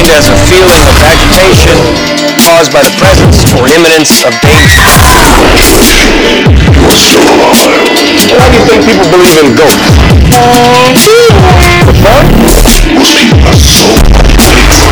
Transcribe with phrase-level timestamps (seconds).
[0.00, 1.76] defined as a feeling of agitation
[2.40, 4.80] caused by the presence or imminence of danger.
[8.32, 9.80] Why do you think people believe in ghosts?
[14.50, 14.90] Anymore.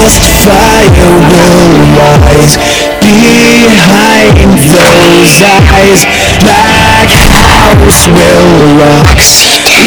[0.00, 0.90] Last fire
[1.30, 1.60] will
[1.96, 2.69] rise
[3.00, 4.36] behind
[4.76, 6.04] those eyes.
[6.44, 9.16] Black house will rock.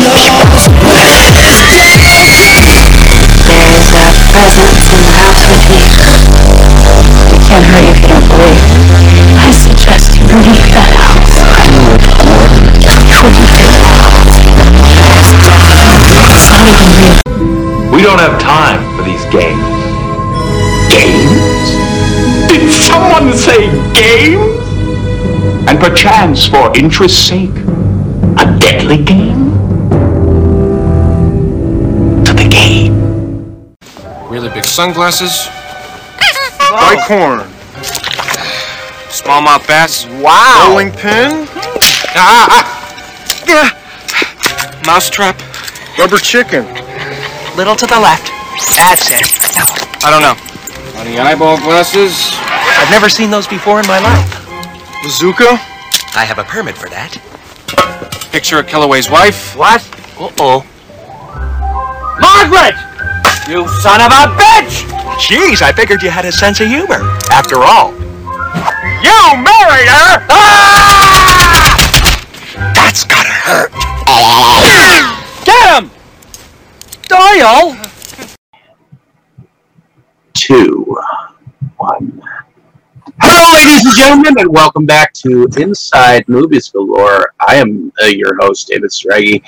[0.09, 0.69] Lost
[3.45, 5.85] There's a presence in the house with me.
[7.33, 8.59] It can't hurt you if you don't believe.
[9.37, 11.37] I suggest you leave that house.
[12.01, 13.73] Before you feel
[16.33, 17.17] It's not even real.
[17.93, 19.61] We don't have time for these games.
[19.61, 19.82] Games?
[23.03, 24.59] Someone say games?
[25.67, 27.49] And perchance for interest's sake,
[28.37, 29.51] a deadly game?
[32.25, 33.45] To the game.
[34.29, 35.47] Really big sunglasses,
[36.71, 37.39] White corn.
[39.09, 40.05] smallmouth bass.
[40.21, 40.69] Wow.
[40.69, 41.47] Bowling pin.
[42.15, 42.63] Ah, ah.
[43.47, 43.69] Yeah.
[44.87, 45.39] Mousetrap.
[45.99, 46.65] Rubber chicken.
[47.55, 48.27] Little to the left.
[48.75, 49.27] That's it.
[50.03, 50.33] I don't know.
[50.93, 52.32] Funny eyeball glasses.
[52.83, 54.27] I've never seen those before in my life.
[55.03, 55.55] Bazooka.
[56.19, 57.15] I have a permit for that.
[58.33, 59.55] Picture of Kellaway's wife.
[59.55, 59.79] What?
[60.19, 60.67] Uh-oh.
[62.19, 62.75] Margaret!
[63.47, 64.83] You son of a bitch!
[65.15, 66.99] Jeez, I figured you had a sense of humor.
[67.31, 67.95] After all.
[68.99, 70.19] You married her!
[70.27, 70.52] Ah!
[83.93, 87.33] And gentlemen, and welcome back to Inside Movies Galore.
[87.47, 89.43] I am uh, your host, David Stragi,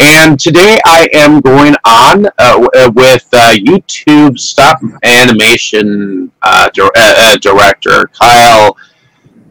[0.00, 7.36] and today I am going on uh, uh, with uh, YouTube stop animation uh, uh,
[7.36, 8.76] director Kyle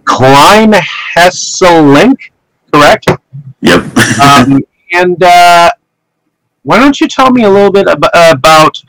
[0.04, 2.32] Klein Hesselink,
[2.74, 3.08] correct?
[3.62, 3.98] Yep.
[4.20, 4.62] um,
[4.92, 5.70] and uh,
[6.64, 8.84] why don't you tell me a little bit ab- about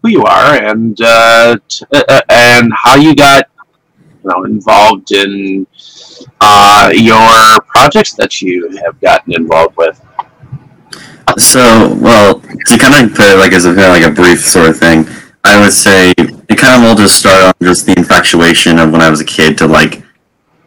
[0.00, 1.84] who you are and uh, t-
[2.30, 3.44] and how you got
[4.24, 5.66] you know involved in
[6.40, 10.00] uh, your projects that you have gotten involved with.
[11.38, 14.40] So, well, to kind of put it like as a kind of like a brief
[14.40, 15.06] sort of thing,
[15.42, 19.00] I would say it kind of all just started on just the infatuation of when
[19.00, 20.02] I was a kid to like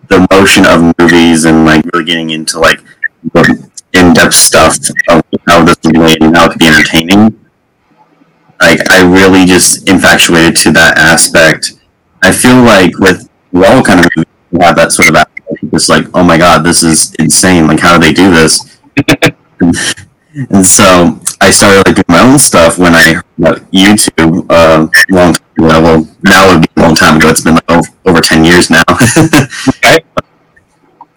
[0.08, 2.82] the motion of movies and like really getting into like
[3.34, 4.78] the in-depth stuff
[5.10, 7.40] of how this was made and how it could be entertaining.
[8.60, 11.74] Like I really just infatuated to that aspect.
[12.24, 13.27] I feel like with
[13.66, 14.12] all kind of
[14.62, 17.68] have that sort of aspect, just like, oh my god, this is insane!
[17.68, 18.80] Like, how do they do this?
[20.52, 24.88] And so I started like doing my own stuff when I heard about YouTube uh,
[24.88, 25.82] a long time ago.
[25.82, 27.30] Well, now it would be a long time ago.
[27.30, 27.70] It's been like
[28.06, 28.84] over, ten years now.
[28.90, 30.00] Okay.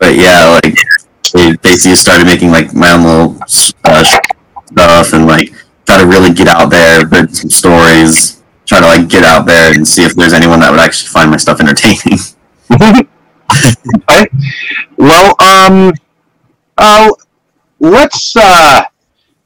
[0.01, 3.39] But yeah, like basically started making like my own little
[3.85, 5.53] uh, stuff and like
[5.87, 8.40] try to really get out there, write some stories,
[8.71, 11.29] try to like get out there and see if there's anyone that would actually find
[11.29, 12.19] my stuff entertaining.
[14.09, 14.29] okay.
[14.97, 15.93] Well, um,
[16.79, 17.11] uh,
[17.81, 18.85] let's uh,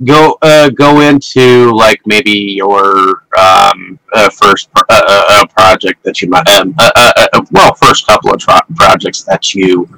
[0.04, 6.02] go uh, go into like maybe your um, uh, first pro- uh, uh, uh, project
[6.04, 9.88] that you might um, uh, well first couple of tro- projects that you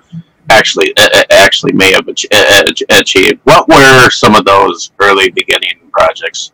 [0.51, 0.95] actually
[1.31, 3.41] actually may have ach- achieved.
[3.43, 6.53] What were some of those early beginning projects?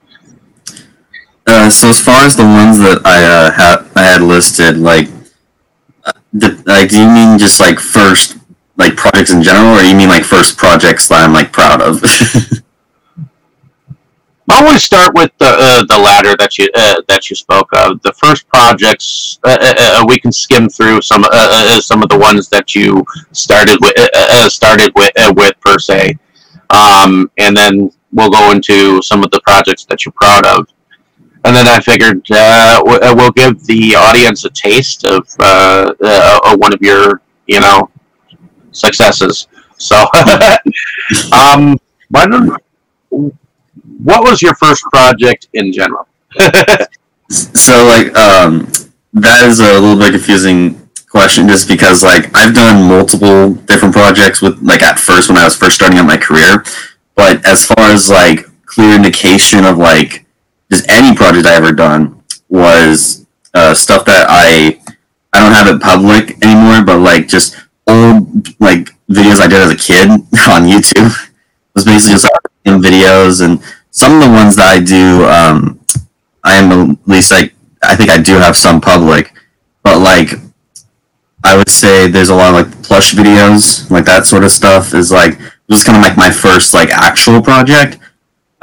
[1.46, 5.08] Uh, so as far as the ones that I uh, had I had listed, like,
[6.04, 8.38] uh, the, like, do you mean just like first
[8.76, 12.02] like projects in general, or you mean like first projects that I'm like proud of?
[14.52, 17.68] I want to start with the uh, the latter that you uh, that you spoke
[17.72, 18.02] of.
[18.02, 21.24] The first projects uh, uh, we can skim through some
[21.80, 23.94] some of the ones that you started with
[24.52, 26.18] started with with per se,
[26.70, 30.68] um, and then we'll go into some of the projects that you're proud of.
[31.44, 36.56] And then I figured uh, uh, we'll give the audience a taste of uh, uh,
[36.56, 37.90] one of your you know
[38.70, 39.48] successes.
[39.78, 39.96] So,
[41.32, 41.76] um,
[42.10, 42.30] what
[44.22, 46.06] was your first project in general?
[47.28, 48.70] so like um,
[49.12, 50.78] that is a little bit confusing
[51.10, 55.44] question, just because like I've done multiple different projects with like at first when I
[55.44, 56.64] was first starting out my career,
[57.14, 60.21] but as far as like clear indication of like
[60.72, 64.80] just any project I ever done was uh, stuff that I
[65.32, 69.70] I don't have it public anymore, but like just old like videos I did as
[69.70, 70.08] a kid
[70.48, 71.12] on YouTube.
[71.12, 72.30] It was basically just
[72.64, 75.80] in videos and some of the ones that I do, um,
[76.42, 79.32] I am at least like I think I do have some public,
[79.82, 80.30] but like
[81.44, 84.94] I would say there's a lot of like plush videos, like that sort of stuff
[84.94, 85.38] is like
[85.68, 87.98] was kind of like my first like actual project.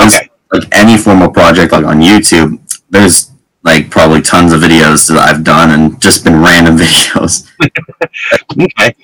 [0.02, 0.29] Okay.
[0.52, 2.60] Like any formal project like on YouTube,
[2.90, 3.32] there's
[3.64, 7.50] like probably tons of videos that I've done and just been random videos.
[8.64, 8.96] okay.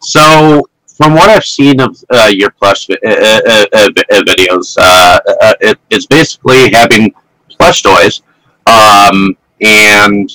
[0.00, 0.62] So,
[0.96, 5.20] from what I've seen of uh, your plush vi- uh, uh, uh, uh, videos, uh,
[5.42, 7.14] uh, it, it's basically having
[7.50, 8.22] plush toys
[8.66, 10.30] um, and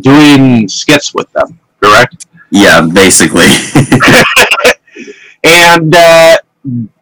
[0.00, 2.26] doing skits with them, correct?
[2.50, 3.48] Yeah, basically.
[5.44, 6.36] And uh,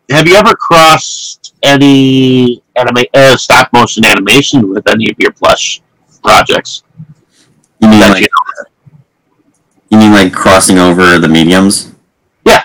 [0.08, 5.80] have you ever crossed any anima- uh, stop motion animation with any of your plush
[6.22, 6.82] projects?
[7.80, 8.28] you mean like you
[9.90, 11.92] you mean like crossing over the mediums?
[12.46, 12.64] Yeah.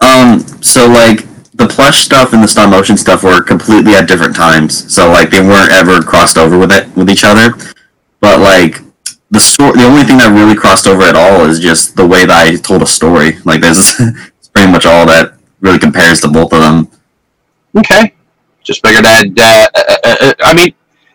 [0.00, 0.40] Um.
[0.62, 4.92] So like the plush stuff and the stop motion stuff were completely at different times.
[4.92, 7.54] So like they weren't ever crossed over with it with each other.
[8.20, 8.80] But like
[9.30, 12.24] the story, the only thing that really crossed over at all is just the way
[12.24, 13.38] that I told a story.
[13.44, 16.88] Like this is pretty much all that really compares to both of them.
[17.78, 18.14] Okay.
[18.62, 19.38] Just figured I'd.
[19.38, 20.74] Uh, uh, uh, uh, I mean,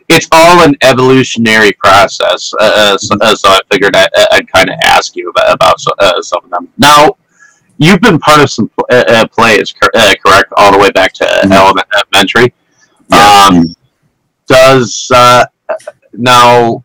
[0.10, 4.76] it's all an evolutionary process, uh, so, uh, so I figured I, I'd kind of
[4.84, 6.70] ask you about, about uh, some of them.
[6.78, 7.16] Now,
[7.78, 11.26] you've been part of some pl- plays, cor- uh, correct, all the way back to
[11.46, 11.52] Mhm.
[12.14, 12.54] elementary.
[13.10, 13.48] Yeah.
[13.50, 13.76] Um,
[14.48, 15.46] does uh,
[16.14, 16.84] now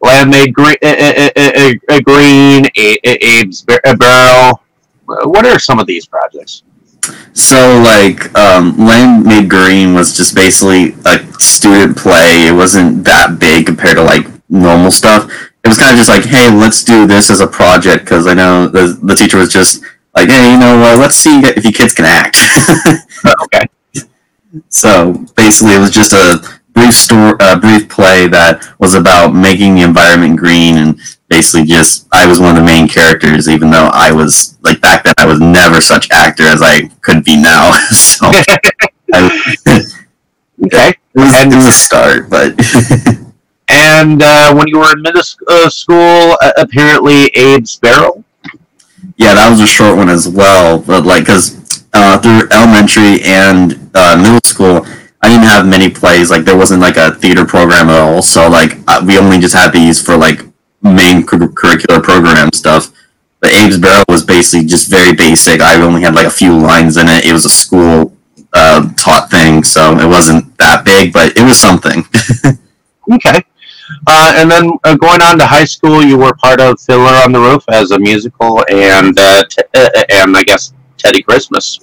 [0.00, 4.60] Land Made Green, uh, uh, uh, uh, uh, Green, Abe's Barrel?
[5.06, 6.62] What are some of these projects?
[7.34, 12.46] So like um, Land Made Green was just basically a student play.
[12.46, 15.30] It wasn't that big compared to like normal stuff.
[15.64, 18.34] It was kind of just like, hey, let's do this as a project because I
[18.34, 19.82] know the the teacher was just
[20.14, 22.38] like, hey, you know, uh, let's see if you kids can act.
[23.42, 23.66] okay.
[24.68, 29.74] so basically, it was just a brief story, a brief play that was about making
[29.74, 33.90] the environment green and basically just I was one of the main characters, even though
[33.92, 37.72] I was like back then I was never such actor as I could be now.
[37.90, 38.30] so
[39.12, 39.60] I,
[40.64, 40.88] Okay.
[40.88, 42.54] it, was, And- it was a start, but
[43.68, 48.22] And uh, when you were in middle uh, school, uh, apparently Abe's Barrel.
[49.16, 50.78] yeah, that was a short one as well.
[50.78, 54.86] But like, because uh, through elementary and uh, middle school,
[55.26, 56.30] I didn't have many plays.
[56.30, 58.22] Like, there wasn't like a theater program at all.
[58.22, 60.40] So like, we only just had these for like
[60.82, 62.92] main cur- curricular program stuff.
[63.40, 65.60] But Abe's Barrel was basically just very basic.
[65.60, 67.24] I only had like a few lines in it.
[67.24, 68.16] It was a school
[68.52, 72.04] uh, taught thing, so it wasn't that big, but it was something.
[73.12, 73.40] Okay.
[74.08, 77.30] Uh, and then uh, going on to high school, you were part of Fiddler on
[77.30, 81.78] the Roof as a musical, and uh, t- uh, and I guess Teddy Christmas.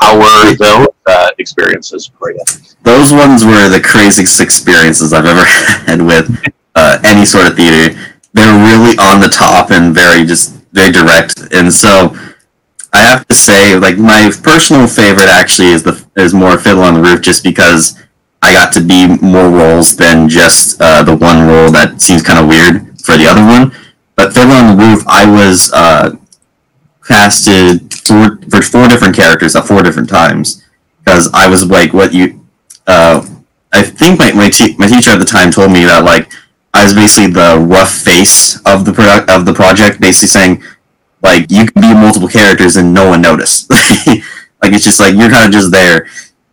[0.00, 2.42] How were those uh, experiences for you?
[2.82, 5.44] those ones were the craziest experiences I've ever
[5.86, 6.26] had with
[6.74, 7.98] uh, any sort of theater.
[8.32, 12.16] They're really on the top and very just very direct, and so
[12.92, 16.94] I have to say, like my personal favorite actually is the is more Fiddle on
[16.94, 18.00] the Roof, just because
[18.42, 22.38] I got to be more roles than just uh, the one role that seems kind
[22.38, 23.72] of weird for the other one.
[24.14, 26.16] But Fiddle on the Roof, I was uh,
[27.10, 30.64] casted for, for four different characters at four different times
[31.00, 32.46] because I was like what you
[32.86, 33.26] uh,
[33.72, 36.32] I think my my, te- my teacher at the time told me that like
[36.72, 40.62] I was basically the rough face of the product of the project, basically saying
[41.22, 43.68] like you can be multiple characters and no one noticed.
[43.70, 46.06] like it's just like you're kind of just there.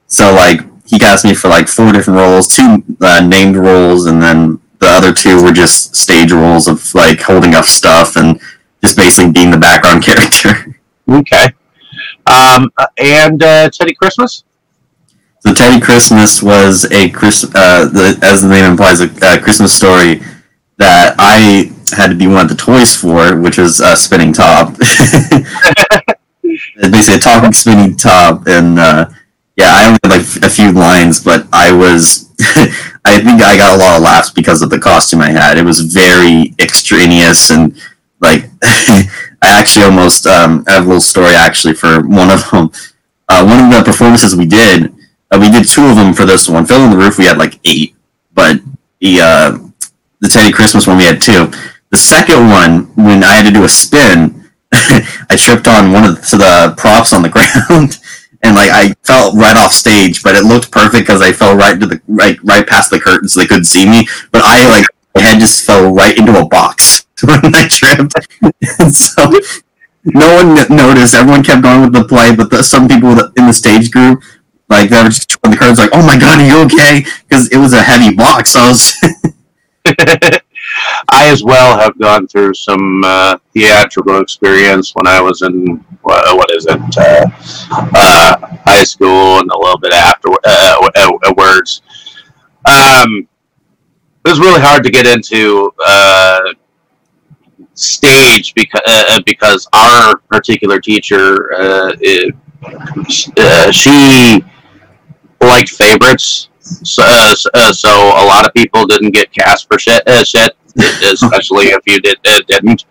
[0.07, 4.21] So like he cast me for like four different roles, two uh, named roles, and
[4.21, 8.39] then the other two were just stage roles of like holding up stuff and
[8.83, 10.79] just basically being the background character.
[11.09, 11.53] Okay.
[12.25, 14.43] Um, and uh, Teddy Christmas.
[15.39, 19.73] So Teddy Christmas was a Chris, uh, the, as the name implies, a, a Christmas
[19.73, 20.21] story
[20.77, 24.77] that I had to be one of the toys for, which was a spinning top.
[26.91, 29.09] basically a talking spinning top, and uh,
[29.55, 32.31] yeah, I only had like a few lines, but I was,
[33.05, 35.57] I think I got a lot of laughs because of the costume I had.
[35.57, 37.79] It was very extraneous and
[38.19, 39.07] like I
[39.41, 42.71] actually almost um, have a little story actually for one of them.
[43.29, 44.93] Uh, one of the performances we did,
[45.31, 46.65] uh, we did two of them for this one.
[46.65, 47.95] Fill in the roof, we had like eight,
[48.33, 48.59] but
[48.99, 49.57] the uh,
[50.19, 51.51] the Teddy Christmas one we had two.
[51.89, 56.15] The second one, when I had to do a spin, I tripped on one of
[56.15, 57.29] the, the props on the
[57.69, 57.99] ground,
[58.43, 60.23] and like I fell right off stage.
[60.23, 63.27] But it looked perfect because I fell right to the right right past the curtain,
[63.27, 64.07] so they couldn't see me.
[64.31, 66.96] But I like my head just fell right into a box.
[67.23, 68.13] When I tripped.
[68.79, 69.31] And so
[70.05, 71.15] no one noticed.
[71.15, 74.21] Everyone kept going with the play, but the, some people in the stage group,
[74.69, 77.57] like they were just the cards, like, "Oh my god, are you okay?" Because it
[77.57, 78.51] was a heavy box.
[78.51, 78.93] So I was.
[81.09, 86.51] I as well have gone through some uh, theatrical experience when I was in what,
[86.51, 87.25] is it uh,
[87.71, 90.89] uh, high school and a little bit after uh.
[92.65, 93.27] Um,
[94.25, 96.53] it was really hard to get into uh,
[97.77, 102.35] stage because uh, because our particular teacher uh, it,
[103.37, 104.43] uh, she
[105.41, 106.49] liked favorites.
[106.59, 110.51] So, uh, uh, so a lot of people didn't get cast for shit, uh, shit
[110.77, 112.85] especially if you did uh, didn't.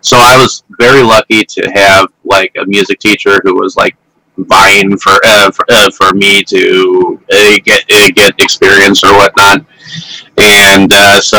[0.00, 3.96] So I was very lucky to have like a music teacher who was like
[4.38, 9.64] vying for uh, for, uh, for me to uh, get uh, get experience or whatnot.
[10.38, 11.38] And uh, so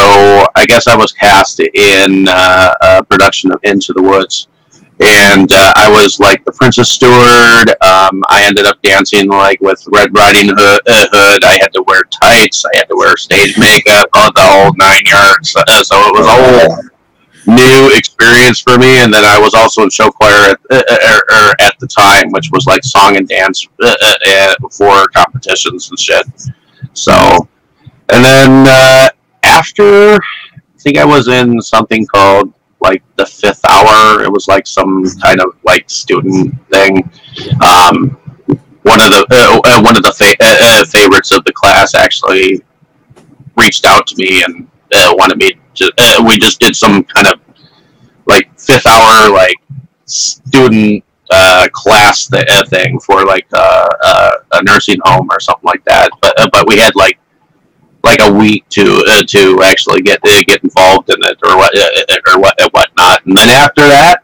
[0.56, 4.48] I guess I was cast in a production of Into the Woods.
[5.00, 7.70] And uh, I was like the Prince's Steward.
[7.84, 11.44] Um, I ended up dancing like with Red Riding Hood, uh, Hood.
[11.44, 12.66] I had to wear tights.
[12.66, 15.56] I had to wear stage makeup, all the whole nine yards.
[15.56, 16.97] Uh, so it was a whole
[17.48, 19.00] new experience for me.
[19.00, 22.30] And then I was also in show choir at, uh, uh, uh, at the time,
[22.32, 26.26] which was like song and dance uh, uh, uh, for competitions and shit.
[26.94, 27.48] So,
[28.10, 28.68] and then
[29.44, 34.24] after, I think I was in something called like the fifth hour.
[34.24, 37.10] It was like some kind of like student thing.
[37.64, 38.18] Um,
[38.84, 39.26] one of the
[39.66, 42.62] uh, one of the fa- uh, favorites of the class actually
[43.58, 45.92] reached out to me and uh, wanted me to.
[45.98, 47.40] Uh, we just did some kind of
[48.26, 49.56] like fifth hour like
[50.06, 55.66] student uh, class th- uh, thing for like uh, uh, a nursing home or something
[55.66, 56.10] like that.
[56.22, 57.20] But uh, but we had like
[58.04, 61.76] like a week to uh, to actually get get involved in it or what
[62.28, 63.26] or what whatnot.
[63.26, 64.24] And then after that,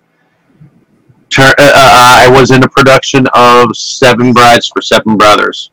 [1.37, 5.71] uh, I was in a production of Seven Brides for Seven Brothers.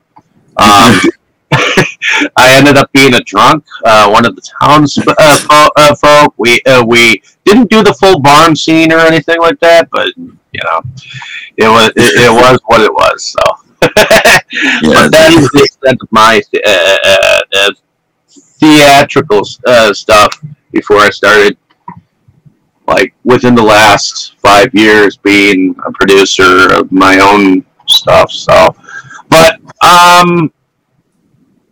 [0.56, 1.00] Um,
[1.52, 3.64] I ended up being a drunk.
[3.84, 6.34] Uh, one of the town's uh, uh, folk.
[6.36, 10.60] We uh, we didn't do the full barn scene or anything like that, but you
[10.64, 10.80] know,
[11.56, 13.24] it was it, it was what it was.
[13.24, 13.66] So.
[13.82, 17.70] but that is the extent of my uh, uh, uh,
[18.58, 20.38] theatrical uh, stuff
[20.70, 21.56] before I started
[22.86, 28.74] like within the last five years being a producer of my own stuff so
[29.28, 30.52] but um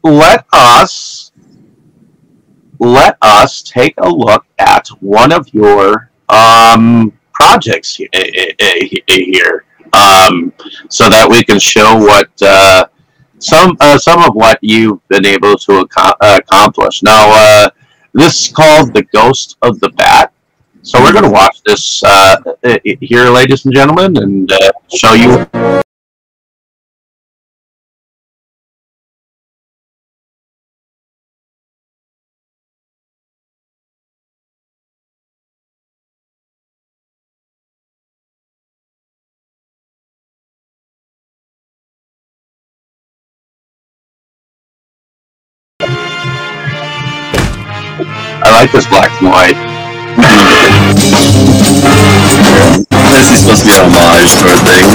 [0.02, 1.32] let us
[2.78, 9.64] let us take a look at one of your um projects eh, eh, eh, here
[9.92, 10.52] um
[10.88, 12.84] so that we can show what uh
[13.38, 17.02] some uh, some of what you've been able to ac- accomplish.
[17.02, 17.70] Now, uh,
[18.12, 20.32] this is called the Ghost of the Bat.
[20.82, 22.36] So we're going to watch this uh,
[23.00, 25.82] here, ladies and gentlemen, and uh, show you.
[48.48, 49.60] I like this black and white.
[53.12, 54.88] This is supposed to be an homage sort of thing.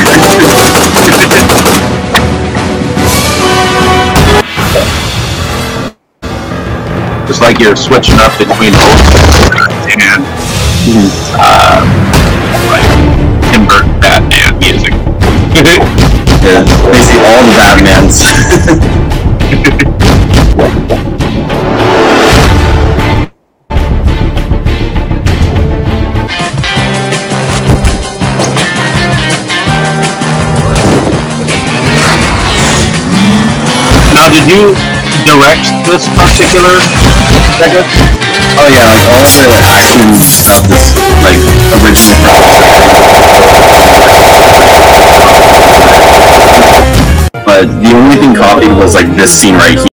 [7.29, 8.97] It's like you're switching up between old
[10.01, 10.25] and
[11.37, 11.85] uh,
[12.73, 12.89] like
[13.53, 14.93] Tim Burton Batman music.
[16.41, 18.17] yeah, basically all the Batmans.
[34.33, 34.73] did you
[35.29, 36.73] direct this particular
[37.61, 37.85] segment?
[38.57, 41.37] Oh yeah, like all of the action stuff is like
[41.77, 42.33] original.
[47.45, 49.92] But the only thing copied was like this scene right here.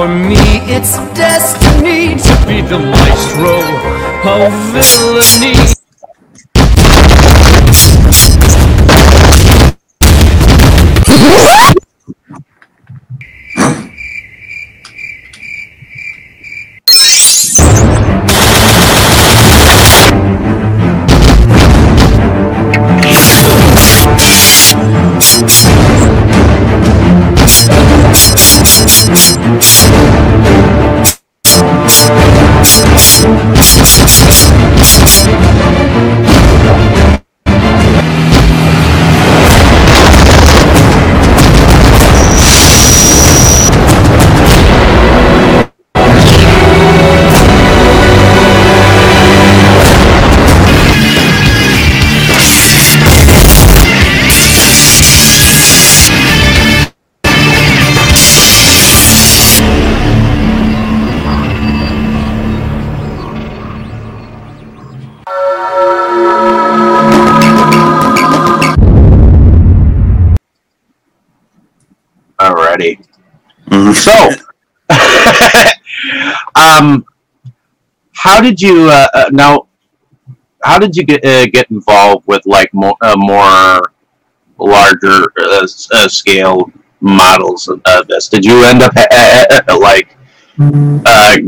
[0.00, 3.60] For me, it's destiny to be the maestro
[4.24, 5.58] of villainy.
[23.02, 24.30] We'll be right back.
[76.70, 77.04] Um,
[78.14, 79.66] how did you uh, uh, now?
[80.62, 83.80] How did you get uh, get involved with like more uh, more
[84.58, 88.28] larger uh, uh, scale models of this?
[88.28, 88.92] Did you end up
[89.80, 90.16] like
[90.60, 91.38] uh,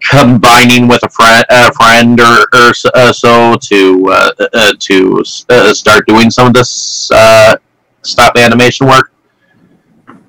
[0.00, 6.06] combining with a friend, a friend or, or so to uh, uh, to uh, start
[6.06, 7.56] doing some of this uh,
[8.02, 9.12] stop animation work?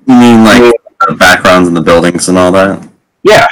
[0.06, 0.74] You mean like
[1.18, 2.86] backgrounds in the buildings and all that?
[3.22, 3.46] Yeah.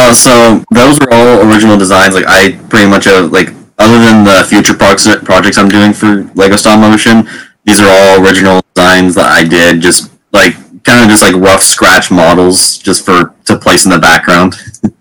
[0.00, 2.14] Oh, so those were all original designs.
[2.14, 6.24] Like I pretty much have like other than the future projects projects I'm doing for
[6.34, 7.28] Lego Stop Motion,
[7.64, 9.80] these are all original designs that I did.
[9.80, 13.98] Just like kind of just like rough scratch models, just for to place in the
[13.98, 14.54] background.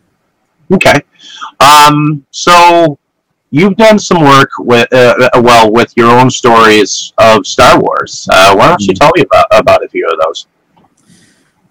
[0.70, 1.00] Okay.
[1.62, 3.00] Um, so
[3.52, 8.28] you've done some work with uh, uh, well with your own stories of Star Wars.
[8.30, 10.48] Uh, why don't you tell me about about a few of those?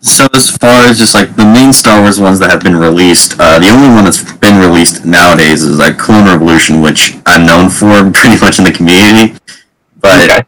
[0.07, 3.35] So as far as just like the main Star Wars ones that have been released,
[3.41, 7.69] uh, the only one that's been released nowadays is like Clone Revolution, which I'm known
[7.69, 9.37] for pretty much in the community.
[10.01, 10.43] But Okay.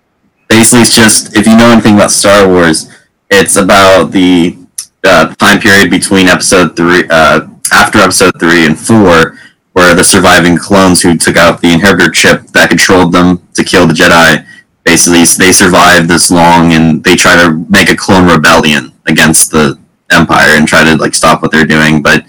[0.47, 2.88] basically, it's just if you know anything about Star Wars,
[3.31, 4.57] it's about the
[5.03, 7.40] uh, time period between Episode three, uh,
[7.73, 9.38] after Episode three and four,
[9.73, 13.88] where the surviving clones who took out the inhibitor chip that controlled them to kill
[13.88, 14.47] the Jedi,
[14.88, 19.79] basically they survive this long and they try to make a clone rebellion against the
[20.11, 22.24] Empire and try to like stop what they're doing, but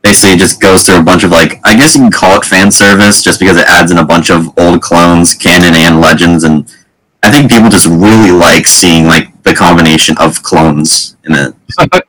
[0.00, 2.46] basically it just goes through a bunch of like I guess you can call it
[2.46, 6.44] fan service just because it adds in a bunch of old clones, canon and legends,
[6.44, 6.74] and
[7.22, 11.54] I think people just really like seeing like the combination of clones in it.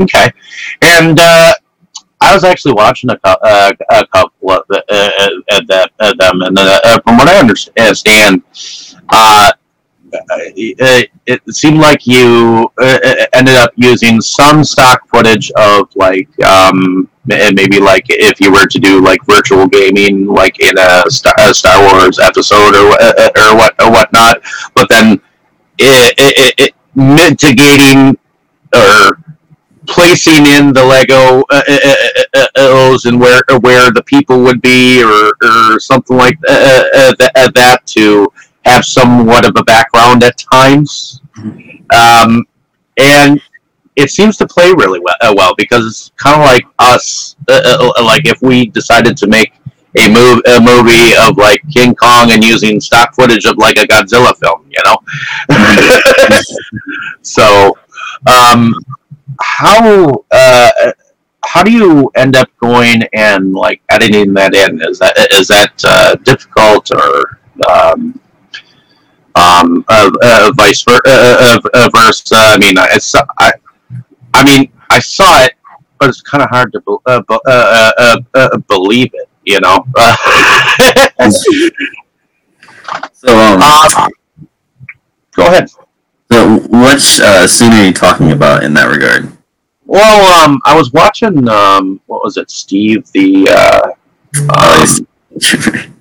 [0.00, 0.30] Okay.
[0.80, 1.54] And uh,
[2.20, 6.58] I was actually watching a, uh, a couple of, uh, uh, that, uh, them, and
[6.58, 8.42] uh, uh, from what I understand,
[9.10, 9.52] uh,
[10.56, 16.28] it, it seemed like you uh, uh, ended up using some stock footage of like
[16.44, 21.02] um, and maybe like if you were to do like virtual gaming, like in a
[21.10, 24.40] Star, a Star Wars episode or uh, or what or whatnot,
[24.74, 25.20] but then
[25.78, 28.18] it, it, it mitigating
[28.74, 29.18] or
[29.88, 31.94] placing in the Lego uh, uh,
[32.34, 37.80] uh, uh, O's and where where the people would be, or, or something like that,
[37.86, 38.32] to
[38.64, 41.20] have somewhat of a background at times,
[41.90, 42.44] um,
[42.98, 43.40] and
[43.96, 48.26] it seems to play really well, well because it's kind of like us, uh, like
[48.26, 49.52] if we decided to make
[49.98, 53.86] a, move, a movie of like King Kong and using stock footage of like a
[53.86, 54.98] Godzilla film, you know.
[57.22, 57.76] so,
[58.26, 58.74] um,
[59.40, 60.92] how uh,
[61.44, 64.80] how do you end up going and like editing that in?
[64.82, 68.20] Is that is that uh, difficult or um,
[69.34, 71.00] um, uh, uh, vice versa?
[71.06, 72.34] Uh, uh, uh, versa?
[72.36, 73.52] I mean, I, it's, I
[74.34, 75.54] I mean, I saw it,
[75.98, 79.28] but it's kind of hard to be- uh, be- uh, uh, uh, uh, believe it.
[79.44, 79.86] You know.
[83.12, 83.58] So um,
[85.34, 85.68] go ahead.
[86.30, 89.32] So which uh, scene are you talking about in that regard?
[89.84, 91.48] Well, um, I was watching.
[91.48, 93.10] Um, what was it, Steve?
[93.12, 93.92] The uh,
[94.52, 95.06] um,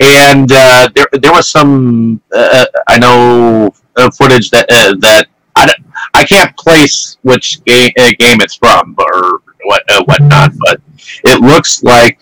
[0.00, 5.72] and uh, there there was some uh, I know uh, footage that uh, that I,
[6.14, 10.80] I can't place which game uh, game it's from or what uh, whatnot, but
[11.24, 12.20] it looks like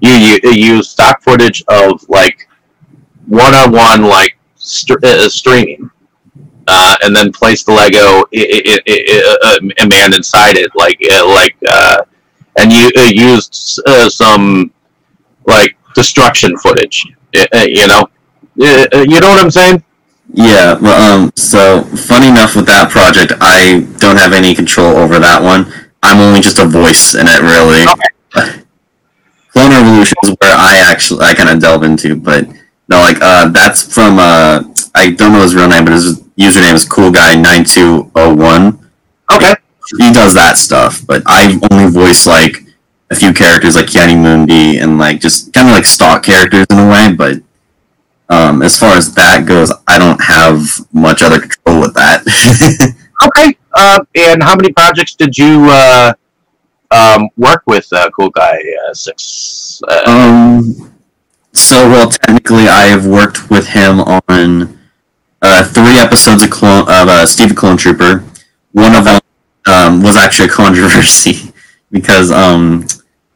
[0.00, 2.48] you you, you use stock footage of like
[3.26, 5.90] one on one like str- uh, streaming.
[6.68, 9.04] Uh, and then place the Lego I- I- I-
[9.44, 12.02] I- uh, man inside it, like uh, like, uh,
[12.58, 14.70] and you uh, used uh, some
[15.46, 17.06] like destruction footage.
[17.34, 18.06] You know,
[18.56, 19.82] you know what I'm saying?
[20.34, 25.18] Yeah, well, um, so funny enough with that project, I don't have any control over
[25.18, 25.72] that one.
[26.02, 27.84] I'm only just a voice in it, really.
[29.52, 32.46] Clone Revolution is where I actually I kind of delve into, but
[32.88, 34.62] no, like uh, that's from uh,
[34.94, 38.34] I don't know his real name, but his username is Cool Guy nine two zero
[38.34, 38.90] one.
[39.32, 39.54] Okay.
[39.98, 42.56] He does that stuff, but I only voice like
[43.10, 46.88] a few characters like Ki-Adi-Mundi and like just kind of like stock characters in a
[46.88, 47.42] way, but
[48.30, 50.64] um, as far as that goes, I don't have
[50.94, 52.94] much other control with that.
[53.24, 53.56] Okay.
[53.72, 56.12] Uh, and how many projects did you uh,
[56.90, 59.80] um, work with uh, Cool Guy uh, Six?
[59.88, 60.91] Uh, um,
[61.52, 64.78] so well, technically, I have worked with him on
[65.40, 68.24] uh, three episodes of Clone of uh, Steve Clone Trooper.
[68.72, 69.20] One of them
[69.66, 71.52] um, was actually a controversy
[71.90, 72.86] because um,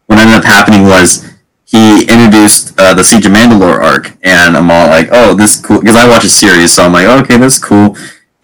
[0.07, 1.31] what ended up happening was
[1.65, 5.63] he introduced uh, the Siege of Mandalore arc, and I'm all like, "Oh, this is
[5.65, 7.97] cool," because I watch a series, so I'm like, "Okay, that's cool."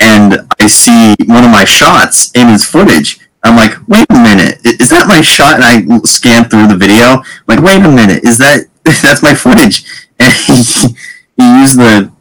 [0.03, 3.21] and I see one of my shots in his footage.
[3.45, 5.61] I'm like, wait a minute, is that my shot?
[5.61, 7.19] And I scan through the video.
[7.19, 9.85] I'm like, wait a minute, is that that's my footage?
[10.19, 10.63] And he,
[11.37, 12.13] he used the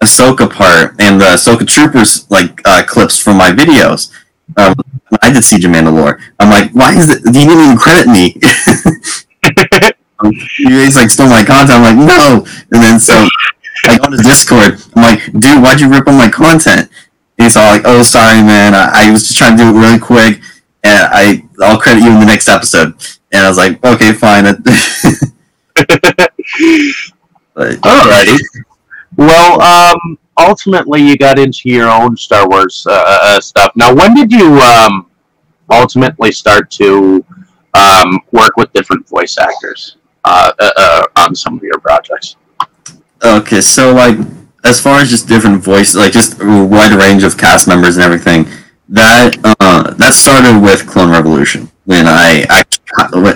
[0.00, 4.12] Ahsoka part and the Ahsoka Troopers like uh, clips from my videos.
[4.56, 4.74] Um,
[5.20, 6.20] I did Siege of Mandalore.
[6.38, 7.22] I'm like, why is it?
[7.24, 8.36] He didn't even credit me.
[10.56, 11.78] He's like stole my content.
[11.78, 12.46] I'm like, no.
[12.72, 13.28] And then so
[13.84, 16.90] I go to Discord, I'm like, dude, why'd you rip on my content?
[17.38, 18.74] And he's all like, oh, sorry, man.
[18.74, 20.40] I, I was just trying to do it really quick,
[20.82, 22.94] and I I'll credit you in the next episode.
[23.32, 24.44] And I was like, okay, fine.
[24.44, 24.62] but,
[27.54, 28.38] Alrighty.
[29.16, 33.72] Well, um, ultimately, you got into your own Star Wars uh, uh, stuff.
[33.74, 35.10] Now, when did you um,
[35.70, 37.24] ultimately start to
[37.74, 42.36] um, work with different voice actors uh, uh, uh, on some of your projects?
[43.22, 44.16] Okay, so like
[44.64, 48.04] as far as just different voices, like just a wide range of cast members and
[48.04, 48.46] everything,
[48.88, 52.64] that uh, that started with Clone Revolution when I I,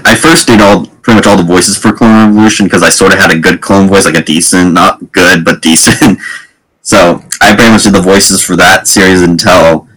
[0.05, 3.12] I first did all pretty much all the voices for Clone Revolution because I sort
[3.12, 6.19] of had a good clone voice, like a decent, not good but decent.
[6.83, 9.88] so I pretty much did the voices for that series until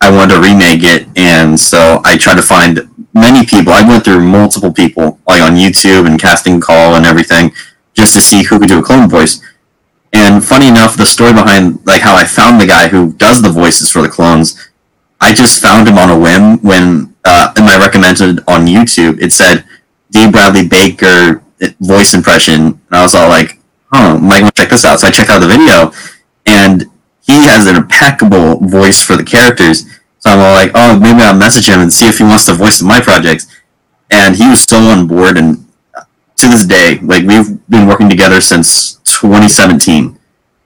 [0.00, 2.80] I wanted to remake it, and so I tried to find
[3.14, 3.72] many people.
[3.72, 7.52] I went through multiple people, like on YouTube and casting call and everything,
[7.94, 9.42] just to see who could do a clone voice.
[10.12, 13.48] And funny enough, the story behind like how I found the guy who does the
[13.48, 14.71] voices for the clones,
[15.22, 19.32] I just found him on a whim when uh, in my recommended on YouTube it
[19.32, 19.64] said
[20.10, 20.28] D.
[20.28, 21.42] Bradley Baker
[21.80, 23.60] voice impression, and I was all like,
[23.92, 25.92] "Oh, I'm gonna check this out." So I checked out the video,
[26.44, 26.90] and
[27.24, 29.84] he has an impeccable voice for the characters.
[30.18, 32.54] So I'm all like, "Oh, maybe I'll message him and see if he wants to
[32.54, 33.46] voice my projects."
[34.10, 35.64] And he was so on board, and
[36.36, 40.18] to this day, like we've been working together since 2017,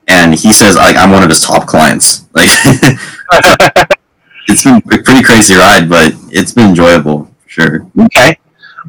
[0.08, 2.24] and he says like I'm one of his top clients.
[2.32, 2.48] Like
[4.48, 7.86] it's been a pretty crazy ride, but it's been enjoyable for sure.
[7.98, 8.38] Okay.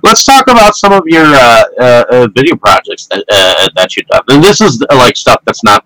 [0.03, 4.07] Let's talk about some of your uh, uh, uh, video projects that uh, that you've
[4.07, 4.21] done.
[4.27, 5.85] And this is uh, like stuff that's not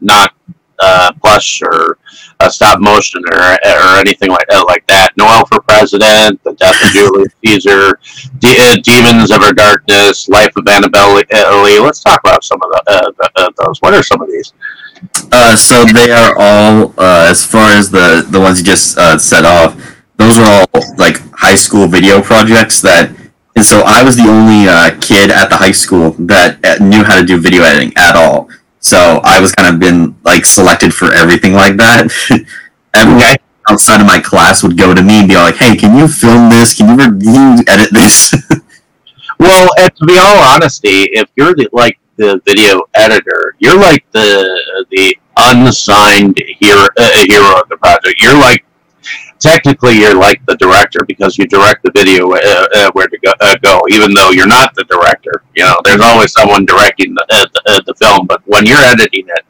[0.00, 0.32] not
[0.80, 1.98] uh, plush or
[2.40, 5.10] uh, stop motion or or anything like uh, like that.
[5.16, 7.98] Noel for President, The Death of Julius Caesar,
[8.38, 11.78] De- uh, Demons of Our Darkness, Life of Annabelle Lee.
[11.80, 13.80] Let's talk about some of the, uh, the, uh, those.
[13.80, 14.52] What are some of these?
[15.30, 19.18] Uh, so they are all, uh, as far as the the ones you just uh,
[19.18, 19.76] set off,
[20.16, 23.14] those are all like high school video projects that.
[23.56, 27.02] And so I was the only uh, kid at the high school that uh, knew
[27.02, 28.48] how to do video editing at all.
[28.88, 32.08] So I was kind of been like selected for everything like that.
[32.94, 33.36] Every guy
[33.68, 36.48] outside of my class would go to me and be like, "Hey, can you film
[36.48, 36.74] this?
[36.74, 38.34] Can you, re- can you edit this?"
[39.40, 44.04] Well, and to be all honesty, if you're the, like the video editor, you're like
[44.10, 48.20] the the unsigned hero uh, hero of the project.
[48.20, 48.64] You're like
[49.38, 53.32] technically you're like the director because you direct the video uh, uh, where to go,
[53.40, 55.42] uh, go, even though you're not the director.
[55.54, 58.78] You know, there's always someone directing the uh, the, uh, the film, but when you're
[58.78, 59.44] editing it,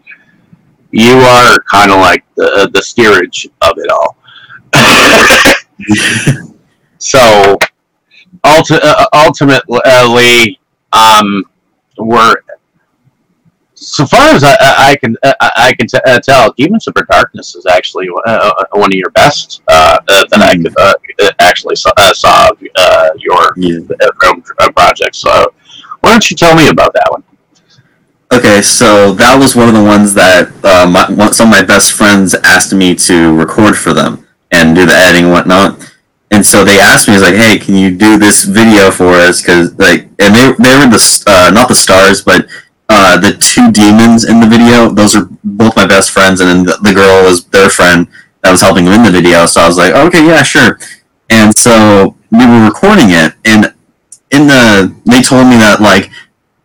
[0.90, 4.16] you are kind of like the the steerage of it all.
[6.98, 7.58] so
[8.44, 10.60] ulti- uh, ultimately,
[10.92, 11.44] um,
[11.98, 12.36] we're
[13.80, 16.94] so far as I, I I can I, I can t- uh, tell, Demons of
[16.94, 20.94] Darkness is actually uh, uh, one of your best uh, uh, that I could uh,
[21.22, 23.78] uh, actually saw, uh, saw uh, your Yeah.
[24.02, 25.14] uh, film uh, project.
[25.16, 25.30] So
[26.00, 27.22] why don't you tell me about that one?
[28.30, 31.62] Okay, so that was one of the ones that uh, my, one, some of my
[31.62, 35.94] best friends asked me to record for them and do the editing and whatnot.
[36.30, 39.40] And so they asked me, "Is like, hey, can you do this video for us?"
[39.40, 42.46] Because like, and they they were the uh, not the stars, but
[42.88, 44.88] uh, the two demons in the video.
[44.88, 48.08] Those are both my best friends, and then the, the girl was their friend
[48.42, 49.46] that was helping them in the video.
[49.46, 50.78] So I was like, okay, yeah, sure.
[51.30, 53.74] And so we were recording it, and
[54.30, 56.10] in the they told me that like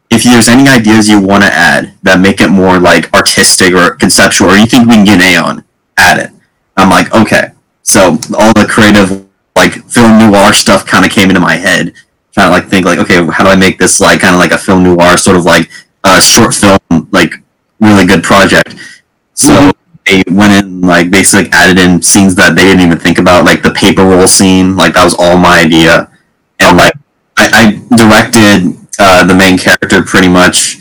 [0.09, 3.95] if there's any ideas you want to add that make it more like artistic or
[3.95, 5.63] conceptual or you think we can get an A on,
[5.97, 6.31] add it.
[6.77, 7.51] I'm like, okay.
[7.81, 11.93] So all the creative like film noir stuff kind of came into my head.
[12.33, 14.51] Trying to like think like, okay, how do I make this like kind of like
[14.51, 15.69] a film noir sort of like
[16.03, 16.79] a short film
[17.11, 17.33] like
[17.79, 18.75] really good project.
[19.33, 19.71] So
[20.05, 23.63] they went in like basically added in scenes that they didn't even think about, like
[23.63, 24.75] the paper roll scene.
[24.75, 26.11] Like that was all my idea,
[26.59, 26.93] and like
[27.37, 30.77] I, I directed uh, the main character pretty much,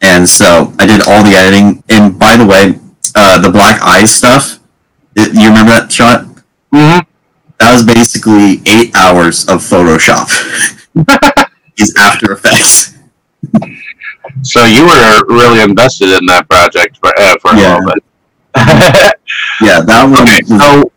[0.00, 1.82] and so I did all the editing.
[1.88, 2.78] And by the way,
[3.14, 4.60] uh, the black eyes stuff,
[5.16, 6.24] you remember that shot?
[6.72, 7.08] Mm-hmm.
[7.58, 10.28] That was basically eight hours of Photoshop.
[11.78, 12.96] Is After Effects.
[14.42, 18.04] So you were really invested in that project for uh, for a little bit.
[19.60, 20.22] Yeah, that one.
[20.22, 20.90] Okay, so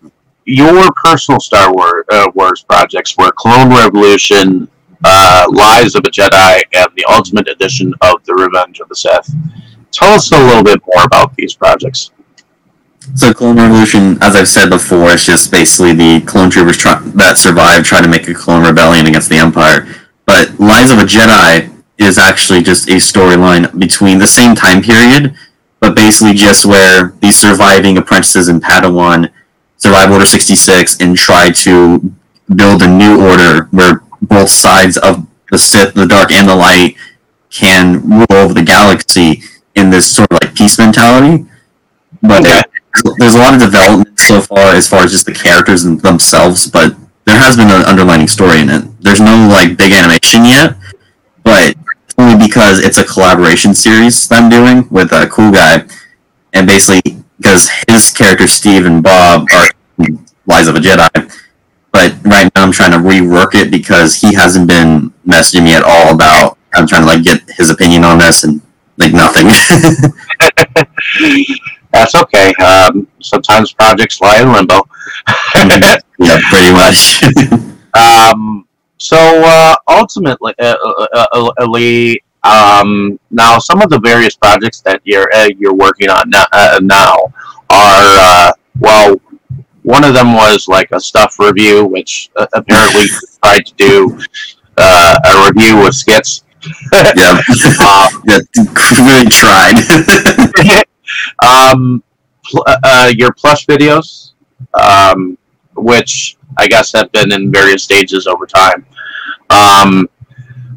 [0.45, 4.67] your personal Star Wars, uh, Wars projects were Clone Revolution,
[5.03, 9.33] uh, Lies of a Jedi, and the Ultimate Edition of The Revenge of the Sith.
[9.91, 12.11] Tell us a little bit more about these projects.
[13.15, 17.37] So Clone Revolution, as I've said before, it's just basically the clone troopers try- that
[17.37, 19.87] survived trying to make a clone rebellion against the Empire.
[20.25, 25.35] But Lies of a Jedi is actually just a storyline between the same time period,
[25.79, 29.31] but basically just where these surviving apprentices in Padawan
[29.77, 32.13] survive Order 66 and try to
[32.55, 36.95] build a new order where both sides of the Sith, the Dark, and the Light
[37.49, 39.41] can rule over the galaxy
[39.75, 41.45] in this sort of like peace mentality.
[42.21, 42.61] But Okay.
[43.17, 46.67] there's a lot of development so far as far as just the characters and themselves,
[46.67, 48.83] but there has been an underlining story in it.
[49.01, 50.75] There's no like big animation yet,
[51.43, 51.75] but
[52.21, 55.85] only because it's a collaboration series that I'm doing with a cool guy,
[56.53, 61.09] and basically because his characters Steve and Bob are in Lies of a Jedi,
[61.91, 65.83] but right now I'm trying to rework it because he hasn't been messaging me at
[65.83, 66.57] all about.
[66.73, 68.61] I'm trying to like get his opinion on this and
[68.97, 69.47] like nothing.
[71.91, 72.53] That's okay.
[72.55, 74.87] Um, sometimes projects lie in limbo.
[76.19, 77.23] yeah, pretty much.
[77.93, 78.65] Um,
[79.01, 80.75] so uh, ultimately, uh,
[81.13, 86.29] uh, uh, um, now some of the various projects that you're uh, you're working on
[86.29, 87.17] now, uh, now
[87.69, 89.19] are uh, well,
[89.81, 93.05] one of them was like a stuff review, which uh, apparently
[93.43, 94.19] tried to do
[94.77, 96.43] uh, a review with skits.
[96.93, 97.41] yeah,
[97.81, 98.37] Uh, yeah,
[99.07, 100.83] really tried.
[101.43, 102.03] um,
[102.43, 104.33] pl- uh, your plush videos,
[104.75, 105.37] um,
[105.81, 108.85] which I guess have been in various stages over time.
[109.49, 110.09] Um,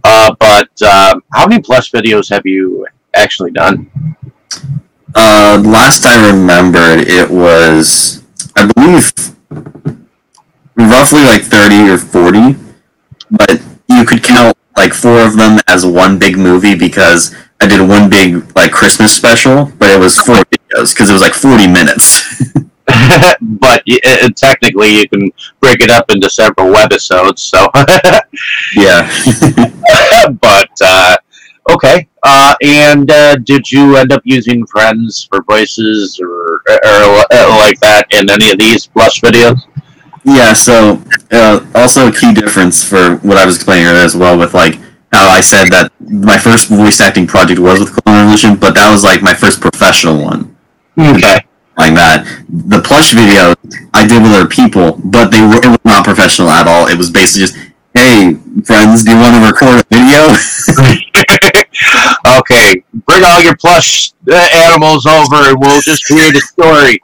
[0.03, 3.91] uh, but um how many plus videos have you actually done?
[5.15, 8.25] Uh, last I remembered, it was,
[8.57, 9.13] I believe,
[10.75, 12.57] roughly like 30 or 40,
[13.31, 17.81] but you could count like four of them as one big movie because I did
[17.89, 21.69] one big like Christmas special, but it was four videos because it was like 40
[21.69, 22.53] minutes.
[23.41, 27.39] but y- uh, technically, you can break it up into several webisodes.
[27.39, 27.67] So,
[28.75, 29.09] yeah.
[30.41, 31.17] but uh,
[31.71, 32.09] okay.
[32.23, 37.79] Uh, and uh, did you end up using friends for voices or, or uh, like
[37.81, 39.61] that in any of these plush videos?
[40.25, 44.39] Yeah, so uh, also a key difference for what I was explaining earlier as well
[44.39, 44.79] with like
[45.13, 48.91] how I said that my first voice acting project was with Clone Revolution, but that
[48.91, 50.57] was like my first professional one.
[50.99, 51.41] Okay.
[51.77, 52.23] Like that.
[52.49, 53.55] The plush video
[53.93, 56.87] I did with other people, but they were it was not professional at all.
[56.87, 57.57] It was basically just,
[57.95, 60.23] hey friends, do you want to record a video?
[62.39, 67.01] okay, bring all your plush uh, animals over, and we'll just create a story.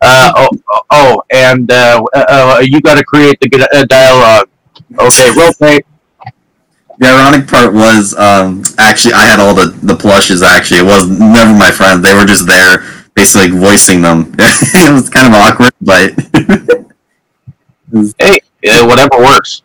[0.00, 4.48] Uh, oh, oh, oh, and uh, uh, you got to create the uh, dialogue.
[5.00, 5.84] Okay, roll tape.
[6.98, 10.80] The ironic part was um, actually I had all the, the plushes actually.
[10.80, 12.02] It was never my friends.
[12.02, 14.32] They were just there basically like, voicing them.
[14.38, 16.12] it was kind of awkward, but
[18.18, 18.38] Hey,
[18.86, 19.62] whatever works.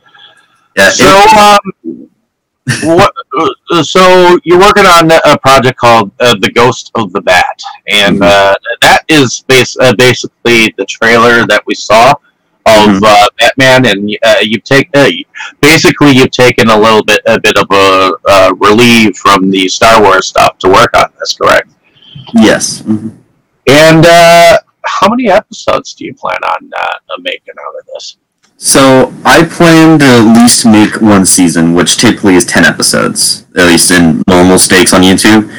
[0.77, 1.05] yeah, So,
[1.37, 2.09] um,
[2.83, 3.11] what?
[3.83, 8.23] So you're working on a project called uh, "The Ghost of the Bat," and Mm-hmm.
[8.23, 12.11] uh, that is base, uh, basically the trailer that we saw
[12.65, 13.03] of Mhm.
[13.03, 13.85] uh, Batman.
[13.91, 15.09] And uh, you've taken uh,
[15.59, 20.01] basically you've taken a little bit a bit of a uh, relief from the Star
[20.01, 21.69] Wars stuff to work on this, correct?
[22.35, 22.81] yes.
[22.83, 23.17] Mhm.
[23.67, 28.17] And uh, how many episodes do you plan on uh, making out of this?
[28.57, 33.65] So I plan to at least make one season, which typically is ten episodes, at
[33.65, 35.51] least in normal stakes on YouTube.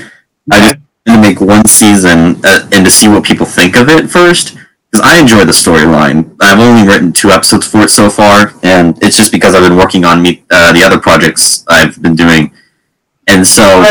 [0.50, 4.08] I just to make one season uh, and to see what people think of it
[4.08, 4.56] first,
[4.90, 6.34] because I enjoy the storyline.
[6.40, 9.76] I've only written two episodes for it so far, and it's just because I've been
[9.76, 12.54] working on me, uh, the other projects I've been doing,
[13.26, 13.84] and so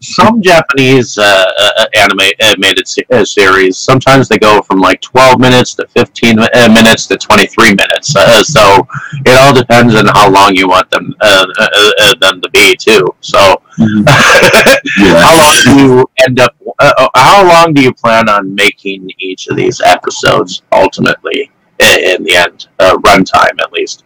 [0.00, 5.74] some Japanese uh, uh, anime animated uh, series, sometimes they go from like 12 minutes
[5.74, 8.14] to 15 uh, minutes to 23 minutes.
[8.16, 8.86] Uh, so
[9.24, 11.68] it all depends on how long you want them uh, uh,
[12.00, 13.06] uh, them to be too.
[13.20, 15.20] So Yeah.
[15.20, 16.54] how long do you end up?
[16.80, 21.50] Uh, uh, how long do you plan on making each of these episodes ultimately?
[21.80, 24.04] In the end, uh, runtime at least.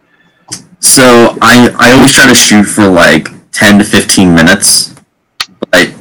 [0.79, 4.92] So I I always try to shoot for like ten to fifteen minutes,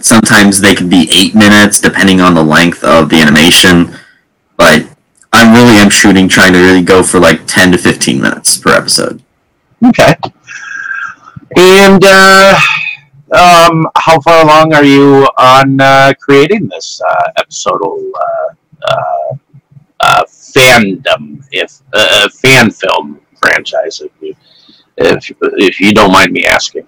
[0.01, 3.97] sometimes they can be eight minutes depending on the length of the animation.
[4.57, 4.87] But
[5.33, 8.73] I'm really am shooting trying to really go for like ten to fifteen minutes per
[8.77, 9.23] episode.
[9.85, 10.15] Okay.
[11.57, 12.59] And uh,
[13.33, 18.55] um, how far along are you on uh, creating this uh, episodal uh,
[18.89, 19.35] uh,
[20.01, 21.81] uh, fandom, if
[22.41, 24.35] fan film franchise, if you,
[24.97, 26.87] if if you don't mind me asking.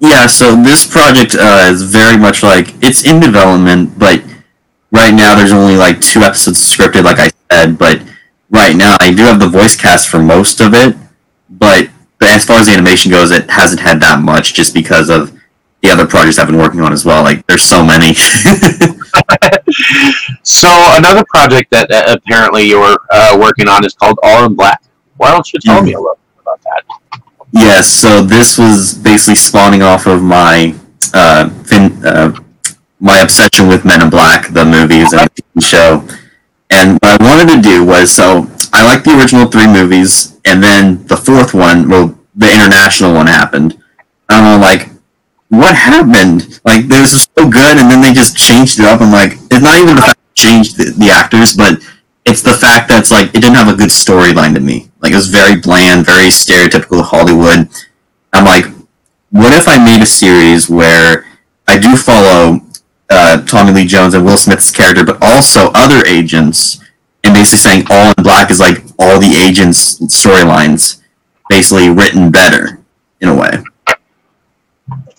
[0.00, 4.22] Yeah, so this project uh, is very much like it's in development, but
[4.90, 7.78] right now there's only like two episodes scripted, like I said.
[7.78, 8.02] But
[8.50, 10.96] right now I do have the voice cast for most of it,
[11.50, 15.10] but but as far as the animation goes, it hasn't had that much just because
[15.10, 15.36] of
[15.82, 17.22] the other projects I've been working on as well.
[17.22, 18.14] Like there's so many.
[20.42, 24.82] So another project that uh, apparently you're uh, working on is called All in Black.
[25.16, 26.81] Why don't you tell me a little bit about that?
[27.52, 30.74] Yes, so this was basically spawning off of my
[31.12, 32.32] uh, fin- uh,
[32.98, 36.08] my obsession with Men in Black, the movies and the TV show.
[36.70, 40.62] And what I wanted to do was so I like the original three movies, and
[40.62, 43.78] then the fourth one, well, the international one happened.
[44.30, 44.88] I'm like,
[45.48, 46.60] what happened?
[46.64, 49.02] Like, this was so good, and then they just changed it up.
[49.02, 51.82] I'm like, it's not even the fact changed the, the actors, but
[52.24, 54.88] it's the fact that it's like it didn't have a good storyline to me.
[55.02, 57.68] Like it was very bland, very stereotypical Hollywood.
[58.32, 58.66] I'm like,
[59.30, 61.26] what if I made a series where
[61.66, 62.60] I do follow
[63.10, 66.78] uh, Tommy Lee Jones and Will Smith's character, but also other agents,
[67.24, 71.02] and basically saying All in Black is like all the agents' storylines,
[71.48, 72.80] basically written better
[73.20, 73.62] in a way.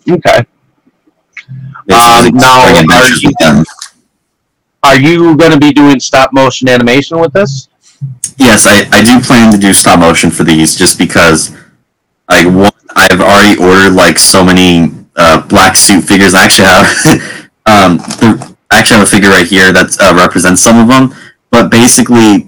[0.10, 0.46] Okay.
[2.28, 3.63] Um, now, are you-
[4.84, 7.69] Are you going to be doing stop motion animation with this?
[8.38, 11.56] Yes, I, I do plan to do stop motion for these just because
[12.30, 16.34] like one, I've already ordered like so many uh, black suit figures.
[16.34, 16.86] I actually have
[17.66, 21.13] um, the, I actually have a figure right here that uh, represents some of them.
[21.52, 22.48] But basically,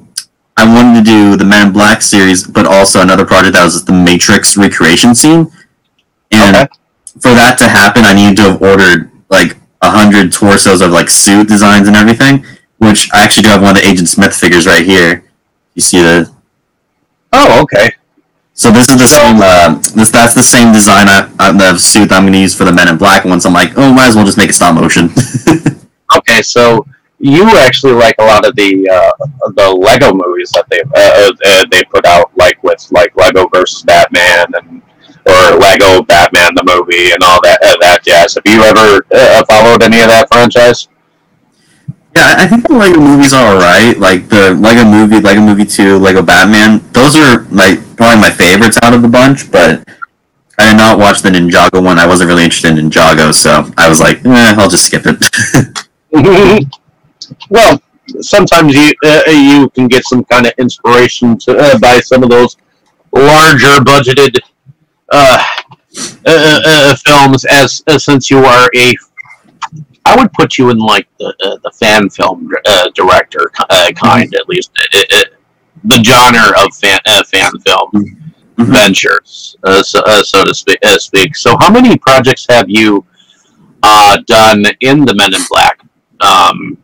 [0.58, 3.86] I wanted to do the Man in Black series, but also another project that was
[3.86, 5.52] the Matrix recreation scene.
[6.32, 6.68] And Okay.
[7.20, 11.10] for that to happen, I needed to have ordered like a hundred torsos of like
[11.10, 12.46] suit designs and everything.
[12.78, 15.25] Which I actually do have one of the Agent Smith figures right here.
[15.76, 16.32] You see the
[17.32, 17.92] Oh, okay.
[18.54, 19.38] so this is the same.
[19.42, 22.64] Uh, this that's the same design I, uh, the suit that I'm gonna use for
[22.64, 23.46] the Men in Black ones.
[23.46, 25.10] I'm like, oh, might as well just make it stop motion.
[26.18, 26.86] Okay, so
[27.20, 29.12] you actually like a lot of the uh,
[29.56, 33.82] the Lego movies that they uh, uh, they put out, like with like Lego versus
[33.82, 34.82] Batman and
[35.26, 38.36] or Lego Batman the movie and all that uh, that jazz.
[38.36, 40.88] Have you ever uh, followed any of that franchise?
[42.16, 43.98] Yeah, I think the Lego movies are alright.
[43.98, 46.82] Like the Lego movie, Lego Movie Two, Lego Batman.
[46.94, 49.52] Those are like probably my favorites out of the bunch.
[49.52, 49.88] But
[50.58, 52.00] I did not watch the Ninjago one.
[52.00, 55.20] I wasn't really interested in Ninjago, so I was like, eh, I'll just skip it.
[57.50, 57.82] well,
[58.22, 62.30] sometimes you uh, you can get some kind of inspiration to uh, by some of
[62.30, 62.56] those
[63.12, 64.38] larger budgeted
[65.12, 65.44] uh,
[66.26, 67.46] uh, uh, films.
[67.46, 68.96] As uh, since you are a,
[70.06, 74.34] I would put you in like the uh, the fan film uh, director uh, kind
[74.36, 74.72] at least.
[74.94, 75.20] Uh, uh,
[75.86, 77.92] the genre of fan uh, fan film
[78.58, 78.74] Mhm.
[78.74, 81.36] ventures, uh, so, uh, so to speak, uh, speak.
[81.36, 83.04] So, how many projects have you
[83.84, 85.82] uh, done in the Men in Black
[86.22, 86.78] um,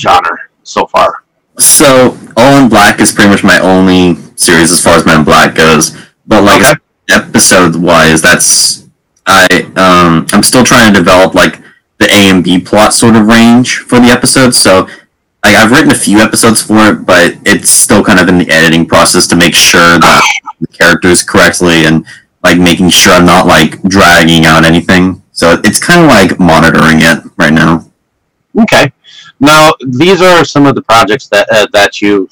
[0.00, 1.24] genre so far?
[1.58, 5.24] So All in Black is pretty much my only series as far as Men in
[5.24, 5.96] Black goes.
[6.26, 6.74] But like Okay.
[7.10, 8.86] episode wise, that's
[9.26, 11.60] I um I'm still trying to develop like
[11.98, 14.58] the A and B plot sort of range for the episodes.
[14.58, 14.88] So
[15.44, 18.48] like I've written a few episodes for it, but it's still kind of in the
[18.50, 20.22] editing process to make sure that
[20.60, 22.06] the characters correctly and
[22.42, 25.22] like making sure I'm not like dragging out anything.
[25.32, 27.90] So it's kind of like monitoring it right now.
[28.62, 28.92] Okay.
[29.40, 32.28] Now, these are some of the projects that uh, that you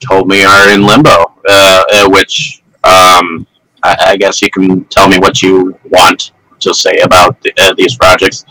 [0.00, 3.46] told me are in limbo, uh, uh, which um,
[3.82, 6.32] I, I guess you can tell me what you want
[6.62, 8.44] to say about the, uh, these projects.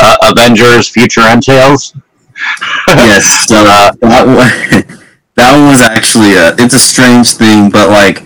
[0.00, 1.94] Uh, Avengers: Future Entails.
[2.88, 4.98] yes, so uh, that one,
[5.34, 8.24] that one was actually a, it's a strange thing, but like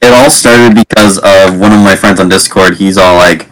[0.00, 2.76] it all started because of one of my friends on Discord.
[2.76, 3.48] He's all like,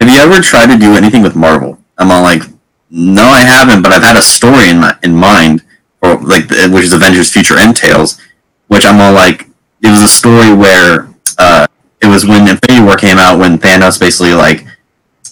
[0.00, 2.42] "Have you ever tried to do anything with Marvel?" I'm all like,
[2.90, 5.64] "No, I haven't, but I've had a story in my, in mind,
[6.02, 8.20] or like which is Avengers: Future Entails,
[8.68, 9.48] which I'm all like,
[9.82, 11.08] it was a story where
[11.38, 11.65] uh,
[12.00, 14.66] it was when Infinity War came out when Thanos basically like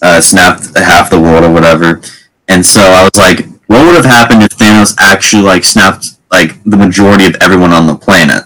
[0.01, 2.01] uh, snapped half the world or whatever,
[2.47, 6.61] and so I was like, what would have happened if Thanos actually like snapped like
[6.63, 8.43] the majority of everyone on the planet,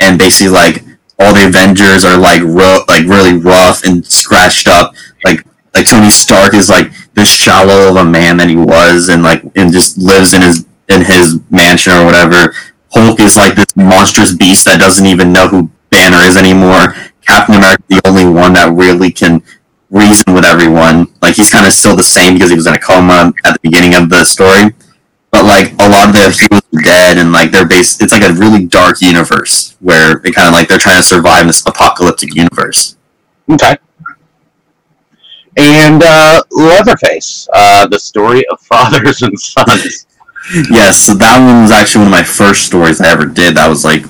[0.00, 0.84] and basically like
[1.18, 4.94] all the Avengers are like ro- like really rough and scratched up,
[5.24, 5.44] like
[5.74, 9.42] like Tony Stark is like this shallow of a man that he was, and like
[9.56, 12.54] and just lives in his in his mansion or whatever.
[12.92, 16.94] Hulk is like this monstrous beast that doesn't even know who Banner is anymore.
[17.28, 19.42] Captain America the only one that really can
[19.90, 21.06] reason with everyone.
[21.22, 23.60] Like he's kind of still the same because he was in a coma at the
[23.62, 24.72] beginning of the story.
[25.30, 28.02] but like a lot of the heroes are dead, and like they're based.
[28.02, 31.46] It's like a really dark universe where it kind of like they're trying to survive
[31.46, 32.96] this apocalyptic universe.
[33.50, 33.76] Okay.
[35.56, 40.06] And uh, Leatherface, uh, the story of fathers and sons.
[40.70, 43.56] Yes, so that one was actually one of my first stories I ever did.
[43.56, 44.04] That was like,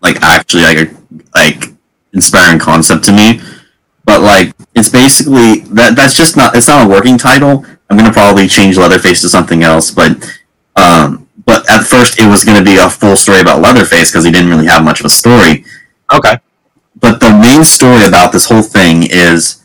[0.00, 0.96] like actually like a
[1.36, 1.73] like
[2.14, 3.40] inspiring concept to me.
[4.04, 5.96] But like, it's basically that.
[5.96, 6.56] That's just not.
[6.56, 7.64] It's not a working title.
[7.88, 9.90] I'm gonna probably change Leatherface to something else.
[9.90, 10.12] But
[10.76, 14.30] um, but at first it was gonna be a full story about Leatherface because he
[14.30, 15.64] didn't really have much of a story.
[16.12, 16.38] Okay.
[16.96, 19.64] But the main story about this whole thing is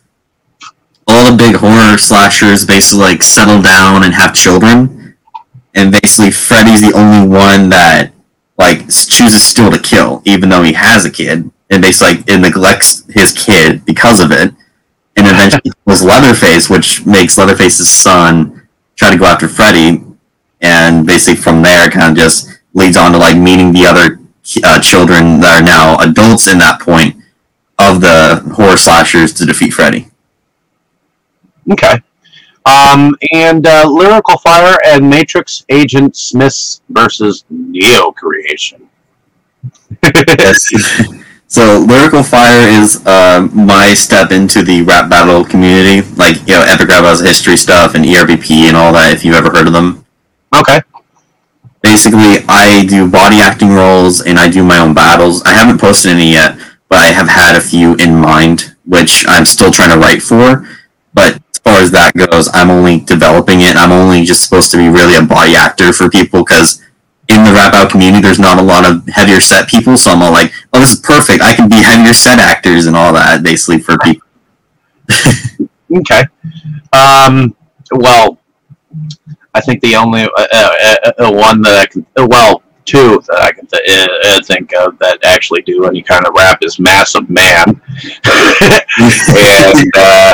[1.08, 5.18] all the big horror slashers basically like settle down and have children,
[5.74, 8.12] and basically Freddy's the only one that
[8.58, 12.38] like chooses still to kill, even though he has a kid, and basically like, it
[12.40, 14.54] neglects his kid because of it,
[15.16, 20.04] and eventually was Leatherface, which makes Leatherface's son try to go after Freddy,
[20.62, 24.20] and basically from there it kind of just leads on to like meeting the other
[24.64, 27.16] uh, children that are now adults in that point
[27.78, 30.10] of the horror slashers to defeat Freddy.
[31.72, 32.02] Okay.
[32.66, 38.88] Um, and uh, Lyrical Fire and Matrix Agent Smiths versus Neo Creation.
[40.04, 40.70] yes.
[41.52, 46.64] So lyrical fire is uh, my step into the rap battle community, like you know,
[46.68, 49.14] Epic Rap has history stuff and ERBP and all that.
[49.14, 50.06] If you've ever heard of them,
[50.54, 50.82] Okay.
[51.82, 55.42] basically I do body acting roles and I do my own battles.
[55.44, 56.56] I haven't posted any yet,
[56.88, 60.68] but I have had a few in mind, which I'm still trying to write for.
[61.16, 63.76] But as far as that goes, I'm only developing it.
[63.76, 66.80] I'm only just supposed to be really a body actor for people because
[67.30, 69.98] in the rap out community, there's not a lot of heavier set people.
[69.98, 71.42] So I'm all like, oh, this is perfect.
[71.42, 74.28] I can be heavier set actors and all that, basically for people.
[75.92, 76.22] Okay.
[76.94, 77.56] Um,
[77.92, 78.38] well,
[79.56, 83.40] I think the only uh, uh, uh, one that I can, uh, well, two that
[83.42, 86.80] I can th- uh, uh, think of that actually do any kind of rap is
[86.80, 87.66] Massive Man.
[88.24, 90.34] and, uh,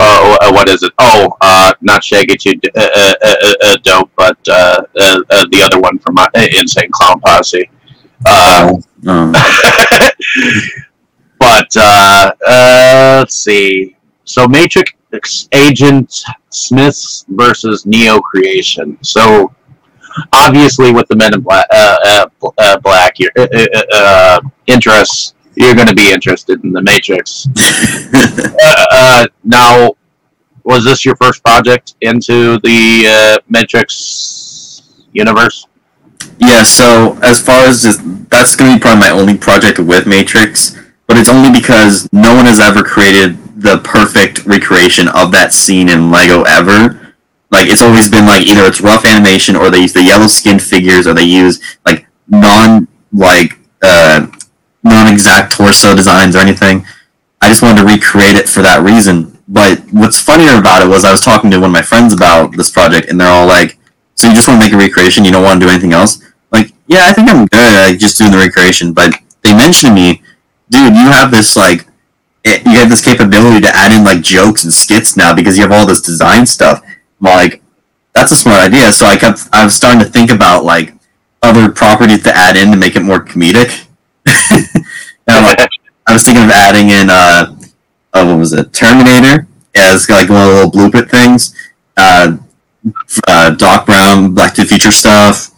[0.00, 0.92] oh, uh, what is it?
[0.98, 5.62] Oh, uh, not Shaggy Two uh, uh, uh, uh, Dope, but uh, uh, uh, the
[5.62, 7.68] other one from uh, Insane Clown Posse.
[8.26, 8.72] Uh,
[9.06, 9.32] Um,
[11.38, 13.96] but uh, uh, let's see.
[14.24, 18.98] So Matrix Agent Smiths versus Neo Creation.
[19.02, 19.54] So
[20.32, 22.26] obviously, with the Men in Black, uh, uh,
[22.58, 27.48] uh, Black your uh, uh, uh, interests, you're going to be interested in the Matrix.
[28.64, 29.92] uh, uh, now,
[30.64, 34.82] was this your first project into the uh, Matrix
[35.12, 35.66] universe?
[36.38, 37.98] Yeah, so as far as this,
[38.28, 42.34] that's going to be probably my only project with Matrix, but it's only because no
[42.34, 47.14] one has ever created the perfect recreation of that scene in Lego ever.
[47.50, 50.62] Like it's always been like either it's rough animation or they use the yellow skinned
[50.62, 54.26] figures or they use like non like uh,
[54.82, 56.86] non exact torso designs or anything.
[57.40, 59.38] I just wanted to recreate it for that reason.
[59.48, 62.56] But what's funnier about it was I was talking to one of my friends about
[62.56, 63.78] this project and they're all like,
[64.14, 65.24] so you just want to make a recreation?
[65.24, 66.22] You don't want to do anything else?
[66.50, 68.92] Like, yeah, I think I'm good at just doing the recreation.
[68.92, 70.22] But they mentioned to me,
[70.70, 71.86] dude, you have this like,
[72.44, 75.62] it, you have this capability to add in like jokes and skits now because you
[75.62, 76.82] have all this design stuff.
[76.84, 77.62] I'm like,
[78.14, 78.92] that's a smart idea.
[78.92, 80.94] So I kept, I was starting to think about like
[81.42, 83.86] other properties to add in to make it more comedic.
[85.28, 85.58] I'm like,
[86.06, 87.54] I was thinking of adding in, uh,
[88.12, 89.46] uh what was it, Terminator
[89.78, 91.54] as like one of the little bloopit things.
[91.96, 92.36] Uh,
[93.26, 95.50] uh, Doc Brown, Back to the Future stuff,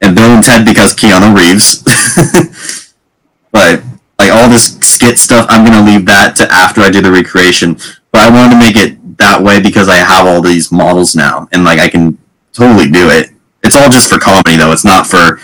[0.00, 1.82] and Bill and Ted because Keanu Reeves.
[3.52, 3.82] but
[4.18, 7.74] like all this skit stuff, I'm gonna leave that to after I do the recreation.
[8.10, 11.48] But I wanted to make it that way because I have all these models now,
[11.52, 12.18] and like I can
[12.52, 13.30] totally do it.
[13.62, 14.72] It's all just for comedy though.
[14.72, 15.40] It's not for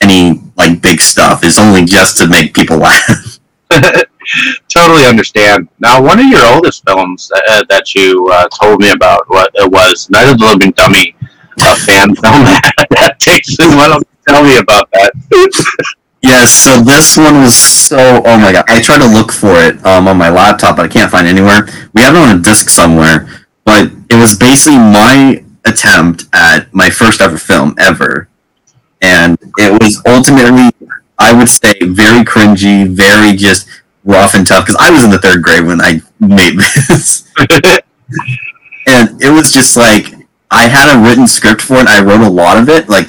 [0.00, 1.44] any like big stuff.
[1.44, 3.38] It's only just to make people laugh.
[4.68, 5.68] totally understand.
[5.78, 9.70] Now, one of your oldest films uh, that you uh, told me about what it
[9.70, 11.14] was Night of the Living Dummy,
[11.60, 12.46] a fan film
[12.90, 13.76] adaptation.
[13.76, 15.12] Why don't you tell me about that?
[16.24, 18.22] Yes, so this one was so.
[18.24, 18.64] Oh my god!
[18.68, 21.30] I tried to look for it um, on my laptop, but I can't find it
[21.30, 21.66] anywhere.
[21.94, 23.28] We have it on a disc somewhere,
[23.64, 28.28] but it was basically my attempt at my first ever film ever,
[29.02, 30.70] and it was ultimately,
[31.18, 33.68] I would say, very cringy, very just
[34.04, 34.66] rough and tough.
[34.66, 37.30] Because I was in the third grade when I made this,
[38.86, 40.14] and it was just like
[40.50, 41.86] I had a written script for it.
[41.86, 43.08] I wrote a lot of it, like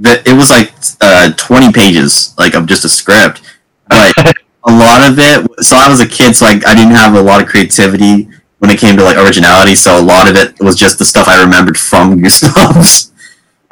[0.00, 3.42] that it was like uh, 20 pages like of just a script
[3.88, 4.12] but
[4.64, 7.22] a lot of it so i was a kid so like i didn't have a
[7.22, 8.28] lot of creativity
[8.58, 11.28] when it came to like originality so a lot of it was just the stuff
[11.28, 13.12] i remembered from goosebumps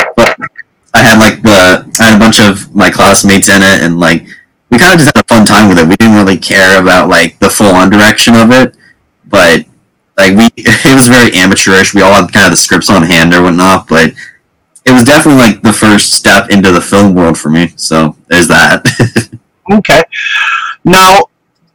[0.17, 0.37] but
[2.19, 4.27] bunch of my classmates in it, and like
[4.71, 5.89] we kind of just had a fun time with it.
[5.89, 8.77] We didn't really care about like the full on direction of it,
[9.27, 9.65] but
[10.17, 11.95] like we, it was very amateurish.
[11.95, 14.13] We all had kind of the scripts on hand or whatnot, but
[14.85, 17.73] it was definitely like the first step into the film world for me.
[17.77, 18.85] So there's that.
[19.71, 20.03] Okay.
[20.85, 21.25] Now,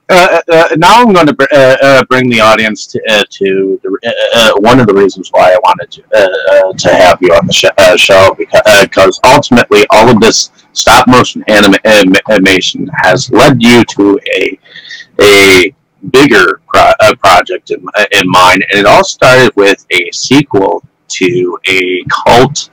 [0.09, 3.79] uh, uh, now I'm going to br- uh, uh, bring the audience to, uh, to
[3.83, 7.17] the, uh, uh, one of the reasons why I wanted to uh, uh, to have
[7.21, 11.79] you on the sh- uh, show because, uh, ultimately all of this stop motion anim-
[11.85, 14.59] animation has led you to a
[15.21, 15.73] a
[16.11, 17.79] bigger pro- uh, project in,
[18.11, 22.69] in mind, and it all started with a sequel to a cult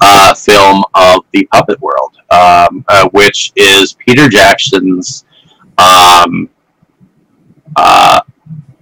[0.00, 5.24] uh, film of the Puppet World, um, uh, which is Peter Jackson's.
[5.78, 6.48] Um,
[7.76, 8.20] uh,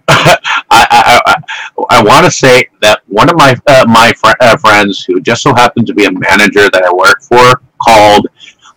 [0.09, 0.39] I,
[0.71, 1.43] I, I,
[1.91, 5.43] I want to say that one of my uh, my fr- uh, friends who just
[5.43, 8.29] so happened to be a manager that I work for called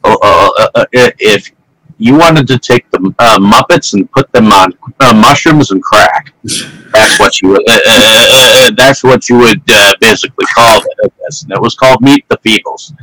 [0.04, 1.52] uh, uh, uh, uh, if
[1.98, 6.34] you wanted to take the uh, Muppets and put them on uh, mushrooms and crack.
[6.44, 7.68] That's what you would.
[7.68, 8.28] Uh, uh, uh,
[8.68, 11.14] uh, that's what you would uh, basically call it.
[11.26, 11.44] This.
[11.44, 12.94] And it was called Meet the Feebles.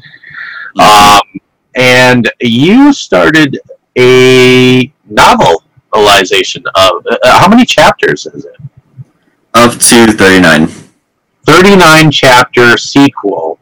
[0.80, 1.40] Um,
[1.74, 3.58] and you started
[3.98, 4.92] a
[5.95, 8.57] novelization of uh, how many chapters is it?
[9.55, 10.68] Up to thirty nine.
[11.47, 13.59] 39 chapter sequel,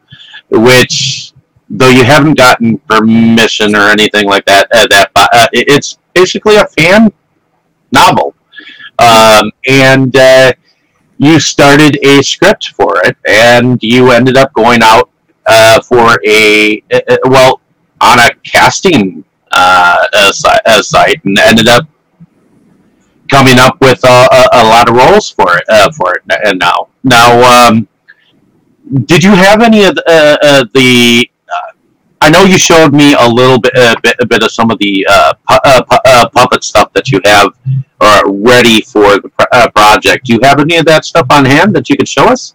[0.49, 1.33] which,
[1.69, 6.65] though you haven't gotten permission or anything like that, uh, that uh, it's basically a
[6.67, 7.11] fan
[7.91, 8.33] novel.
[8.99, 10.53] Um, and uh,
[11.17, 15.09] you started a script for it, and you ended up going out
[15.45, 17.59] uh, for a, uh, well,
[17.99, 21.85] on a casting uh, si- uh, site, and ended up
[23.33, 25.63] coming up with a, a, a lot of roles for it.
[25.67, 27.29] Uh, for it, and now, now,
[27.67, 27.87] um,
[29.05, 31.27] did you have any of the, uh, uh, the?
[31.49, 31.71] Uh,
[32.21, 34.77] I know you showed me a little bit, uh, bit, a bit of some of
[34.77, 37.49] the uh, pu- uh, pu- uh, puppet stuff that you have
[37.99, 40.27] uh, ready for the pr- uh, project.
[40.27, 42.53] Do you have any of that stuff on hand that you could show us?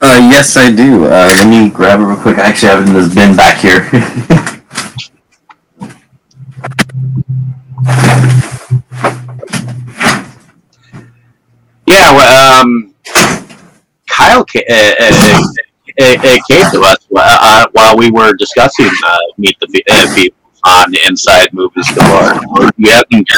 [0.00, 1.06] Uh, yes, I do.
[1.06, 2.38] Uh, let me grab it real quick.
[2.38, 3.88] I actually have it in this bin back here.
[12.26, 12.94] um,
[14.08, 15.42] Kyle uh, uh,
[15.98, 18.90] uh, uh, came to us uh, while we were discussing
[19.38, 20.32] Meet the Feebles
[20.64, 22.70] on Inside Movies Galore.
[22.76, 23.28] You haven't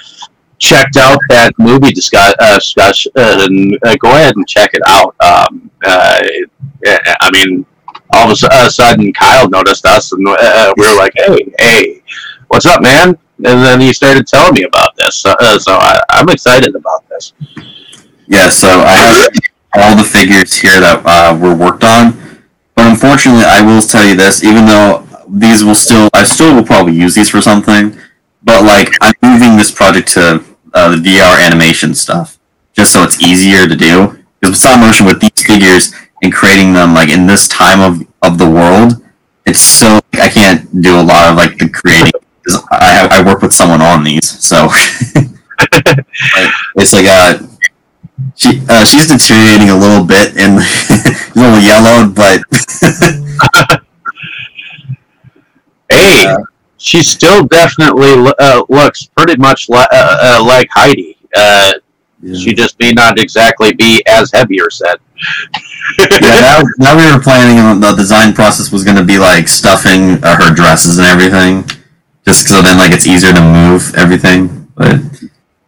[0.58, 5.14] checked out that movie discuss, discussion, uh, go ahead and check it out.
[5.20, 7.66] Um, I mean,
[8.10, 12.02] all of a sudden, Kyle noticed us, and we were like, "Hey, hey,
[12.48, 16.28] what's up, man?" And then he started telling me about this, uh, so I, I'm
[16.28, 17.32] excited about this.
[18.28, 19.28] Yeah, so I have
[19.74, 22.12] all the figures here that uh, were worked on,
[22.74, 26.64] but unfortunately, I will tell you this: even though these will still, I still will
[26.64, 27.96] probably use these for something,
[28.42, 32.38] but like I'm moving this project to uh, the VR animation stuff,
[32.76, 34.18] just so it's easier to do.
[34.40, 38.06] Because with stop motion, with these figures and creating them like in this time of
[38.22, 39.02] of the world,
[39.46, 42.12] it's so I can't do a lot of like the creating.
[42.46, 44.66] 'cause I have, I work with someone on these, so
[45.16, 46.06] like,
[46.76, 47.38] it's like uh
[48.36, 52.42] she uh, she's deteriorating a little bit and a little yellowed, but
[55.90, 56.36] Hey, Yeah.
[56.76, 61.16] she still definitely uh, looks pretty much li- uh, uh, like Heidi.
[61.36, 61.72] Uh,
[62.34, 64.98] She just may not exactly be as heavy or set.
[66.20, 69.46] yeah, now, now we were planning on the design process was going to be like
[69.48, 71.62] stuffing uh, her dresses and everything,
[72.26, 74.66] just so then like it's easier to move everything.
[74.74, 74.98] But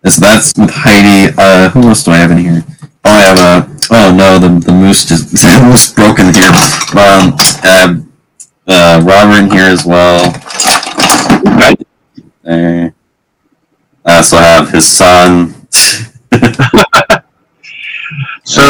[0.08, 1.34] so that's with Heidi.
[1.36, 2.64] Uh, who else do I have in here?
[3.04, 3.80] Oh, I have a.
[3.92, 6.52] Oh no, the the moose just the moose broken here.
[6.96, 7.94] Um, uh,
[8.66, 10.32] uh, Robert in here as well.
[12.42, 12.94] There.
[14.06, 15.54] I also have his son.
[18.50, 18.62] So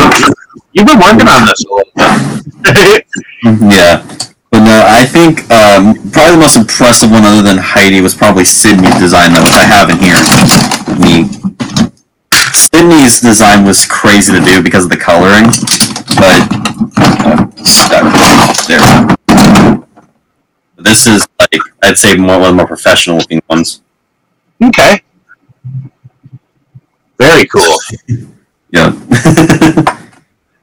[0.73, 3.07] you've been working on this a little bit.
[3.73, 4.05] Yeah.
[4.51, 8.45] But no, I think um, probably the most impressive one other than Heidi was probably
[8.45, 10.80] Sidney's design though, which I have in here.
[12.33, 15.47] Sidney's design was crazy to do because of the coloring,
[16.17, 16.41] but
[17.93, 19.87] uh, there.
[20.77, 23.83] This is like I'd say more one of the more professional looking ones.
[24.63, 25.03] okay.
[27.19, 27.77] Very cool.
[28.71, 28.93] Yeah.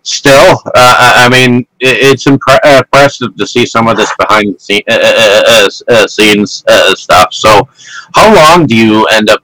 [0.01, 4.55] Still, uh, I I mean, it's impre- uh, impressive to see some of this behind
[4.55, 7.33] the scene, uh, uh, uh, uh, scenes uh, stuff.
[7.33, 7.67] So,
[8.15, 9.43] how long do you end up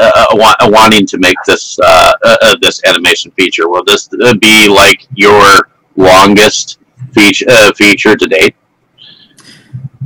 [0.00, 3.68] uh, wa- wanting to make this uh, uh, uh, this animation feature?
[3.68, 6.78] Will this uh, be like your longest
[7.12, 8.54] feature uh, feature to date?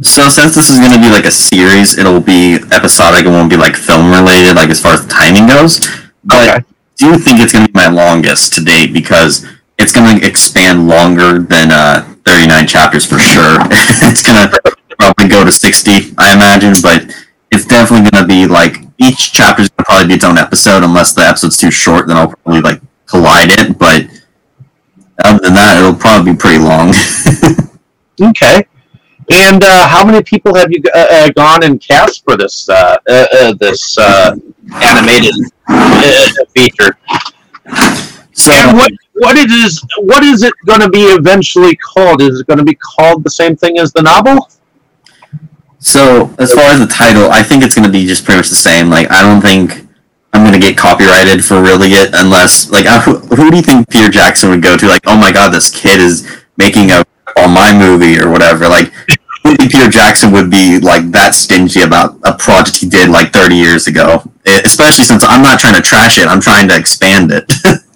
[0.03, 3.26] So So since this is going to be like a series, it'll be episodic.
[3.26, 5.80] It won't be like film related, like as far as timing goes.
[6.24, 6.51] But Okay.
[6.59, 6.64] I
[6.97, 9.47] do think it's going to be my longest to date because
[9.78, 13.59] it's going to expand longer than uh, 39 chapters for sure.
[14.09, 14.61] it's going to
[14.99, 17.14] probably go to 60, I imagine, but
[17.51, 20.38] it's definitely going to be like each chapter is going to probably be its own
[20.38, 22.07] episode unless the episode's too short.
[22.07, 23.78] Then I'll probably like collide it.
[23.78, 24.07] But
[25.24, 26.92] other than that, it'll probably be pretty long.
[28.22, 28.66] Okay.
[29.32, 32.96] And uh, how many people have you uh, uh, gone and cast for this uh,
[33.09, 34.34] uh, uh, this uh,
[34.74, 35.34] animated
[35.68, 36.98] uh, feature?
[38.32, 42.20] so And what what it is what is it going to be eventually called?
[42.20, 44.51] Is it going to be called the same thing as the novel?
[45.81, 48.49] So as far as the title, I think it's going to be just pretty much
[48.49, 48.91] the same.
[48.91, 49.87] Like I don't think
[50.33, 53.62] I'm going to get copyrighted for really it unless like uh, who, who do you
[53.62, 54.87] think Peter Jackson would go to?
[54.87, 57.05] Like oh my god, this kid is making a
[57.37, 58.68] on my movie or whatever.
[58.68, 58.93] Like
[59.43, 63.87] Peter Jackson would be like that stingy about a project he did like 30 years
[63.87, 64.22] ago?
[64.45, 67.51] Especially since I'm not trying to trash it, I'm trying to expand it.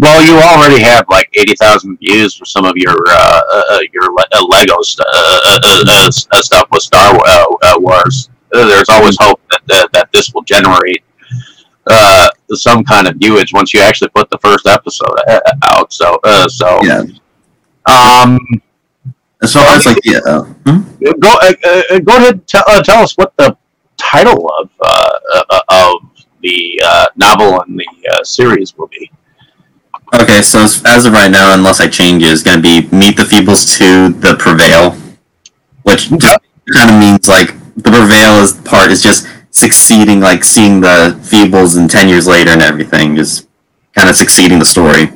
[0.00, 3.78] Well, you already have like eighty thousand views for some of your uh, uh, uh,
[3.92, 8.30] your Le- uh, Lego st- uh, uh, uh, uh, uh, stuff with Star Wa- Wars.
[8.52, 11.02] There's always hope that that, that this will generate
[11.86, 15.16] uh, some kind of viewage once you actually put the first episode
[15.64, 15.92] out.
[15.92, 17.02] So, uh, so yeah.
[17.86, 18.38] um,
[19.42, 20.20] As far as like yeah.
[20.64, 20.80] hmm?
[21.18, 23.56] go uh, uh, go ahead and tell, uh, tell us what the
[23.96, 25.18] title of uh,
[25.50, 29.10] uh, of the uh, novel and the uh, series will be.
[30.14, 33.16] Okay, so as, of right now, unless I change it, it's going to be Meet
[33.18, 34.92] the Feebles 2, The Prevail,
[35.82, 41.18] which kind of means like the Prevail is part is just succeeding, like seeing the
[41.22, 43.48] Feebles and 10 years later and everything, just
[43.94, 45.10] kind of succeeding the story.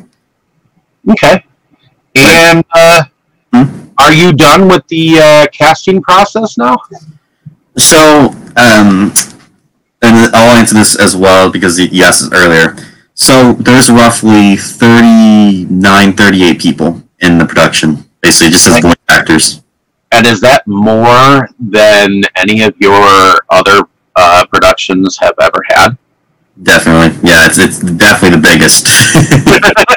[1.11, 1.45] Okay.
[2.15, 3.05] And uh,
[3.55, 3.89] Hmm?
[3.99, 6.77] are you done with the uh, casting process now?
[7.77, 9.13] So, um,
[10.01, 12.77] and I'll answer this as well because y- you asked this earlier.
[13.15, 19.63] So there's roughly 39, 38 people in the production, basically just as voice actors.
[20.13, 23.83] And is that more than any of your other
[24.17, 25.97] uh, productions have ever had?
[26.63, 28.87] Definitely, yeah, it's, it's definitely the biggest.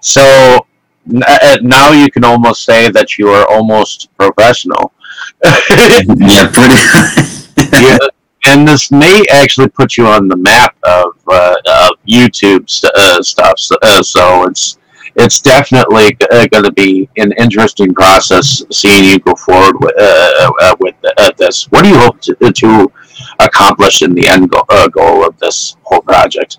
[0.00, 0.66] So
[1.12, 4.92] n- uh, now you can almost say that you are almost professional.
[5.44, 8.06] yeah, pretty.
[8.46, 13.58] and this may actually put you on the map of, uh, of YouTube uh, stuff.
[13.58, 14.78] So, uh, so it's
[15.18, 20.52] it's definitely uh, going to be an interesting process seeing you go forward with uh,
[20.60, 20.94] uh, with
[21.38, 21.64] this.
[21.70, 22.92] What do you hope to, to
[23.40, 26.58] accomplish in the end go- goal of this whole project?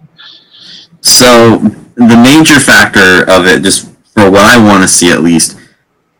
[1.01, 1.59] So
[1.95, 5.57] the major factor of it, just for what I want to see at least,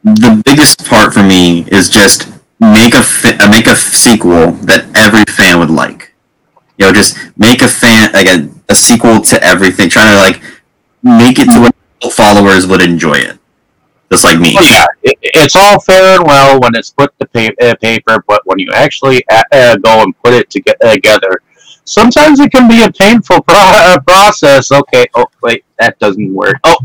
[0.04, 4.86] the biggest part for me is just make a fi- uh, make a sequel that
[4.96, 6.14] every fan would like.
[6.78, 9.90] You know, just make a fan like a, a sequel to everything.
[9.90, 10.42] Trying to like
[11.04, 13.40] make it to where followers would enjoy it,
[14.12, 14.54] just like me.
[14.56, 18.24] Well, yeah, it, it's all fair and well when it's put to pa- uh, paper,
[18.28, 21.42] but when you actually uh, uh, go and put it toge- together,
[21.86, 24.72] sometimes it can be a painful pro- uh, process.
[24.72, 26.58] Okay, oh wait, that doesn't work.
[26.64, 26.78] Oh,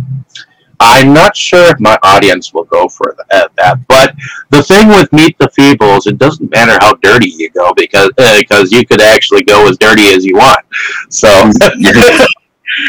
[0.83, 3.87] I'm not sure if my audience will go for uh, that.
[3.87, 4.15] But
[4.51, 8.39] the thing with Meet the Feebles, it doesn't matter how dirty you go because uh,
[8.39, 10.61] because you could actually go as dirty as you want.
[11.09, 11.29] So
[11.79, 12.27] yeah,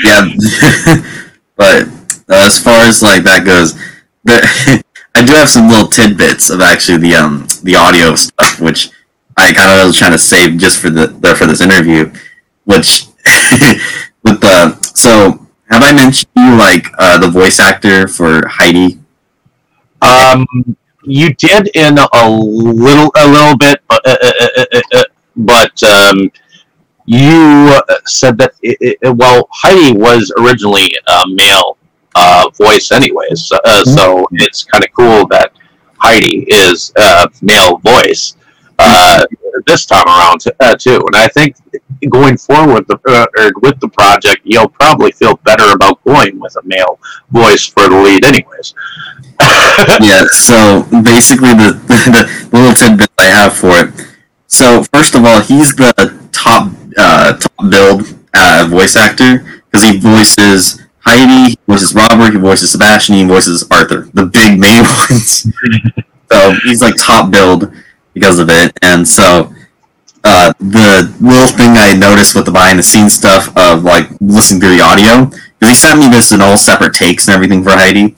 [0.03, 0.25] yeah.
[1.55, 3.75] but uh, as far as like that goes,
[4.23, 4.41] there,
[5.15, 8.89] I do have some little tidbits of actually the um the audio stuff, which
[9.37, 12.11] I kind of was trying to save just for the, the for this interview.
[12.65, 13.05] Which
[14.23, 15.42] with the so
[15.73, 18.99] have I mentioned you like uh, the voice actor for Heidi?
[20.03, 20.45] Um,
[21.03, 25.03] you did in a little, a little bit, but uh, uh, uh, uh,
[25.35, 26.31] but um,
[27.05, 31.77] you said that it, it, well, Heidi was originally a male
[32.13, 33.51] uh, voice, anyways.
[33.51, 35.53] Uh, so it's kind of cool that
[35.97, 38.35] Heidi is a male voice
[38.83, 39.25] uh,
[39.65, 41.01] this time around t- uh, too.
[41.07, 41.55] And I think
[42.09, 46.39] going forward with the uh, or with the project, you'll probably feel better about going
[46.39, 46.99] with a male
[47.31, 48.73] voice for the lead, anyways.
[50.01, 54.07] yeah, so basically the, the, the little tidbit I have for it.
[54.47, 59.39] So first of all, he's the top uh, top build uh, voice actor
[59.71, 64.59] because he voices Heidi, he voices Robert, he voices Sebastian, he voices Arthur, the big
[64.59, 65.47] main ones.
[66.31, 67.73] so he's like top build
[68.13, 69.53] because of it, and so
[70.23, 74.61] uh, the little thing I noticed with the behind the scenes stuff of like listening
[74.61, 77.71] through the audio because he sent me this in all separate takes and everything for
[77.71, 78.15] Heidi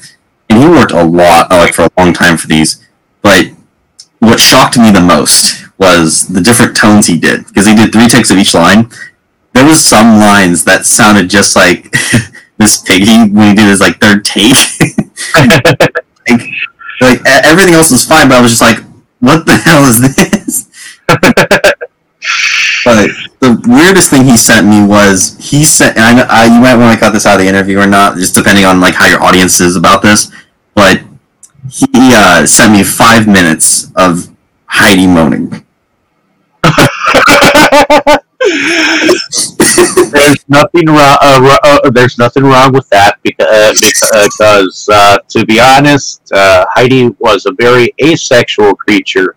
[0.49, 2.85] and he worked a lot, uh, like for a long time for these.
[3.21, 3.47] But
[4.19, 8.07] what shocked me the most was the different tones he did because he did three
[8.07, 8.89] takes of each line.
[9.53, 11.93] There was some lines that sounded just like
[12.59, 14.55] Miss Piggy when he did his like third take.
[15.35, 15.63] like,
[17.01, 18.79] like everything else was fine, but I was just like,
[19.20, 20.70] "What the hell is this?"
[22.86, 23.09] but
[23.39, 25.97] the weirdest thing he sent me was he sent.
[25.97, 28.16] And I, I you might want to cut this out of the interview or not,
[28.18, 30.32] just depending on like how your audience is about this.
[30.74, 31.01] But
[31.70, 34.30] he uh, sent me five minutes of
[34.68, 35.66] Heidi moaning.
[40.11, 41.17] there's nothing wrong.
[41.21, 47.09] Uh, uh, there's nothing wrong with that because because uh, to be honest, uh, Heidi
[47.19, 49.35] was a very asexual creature.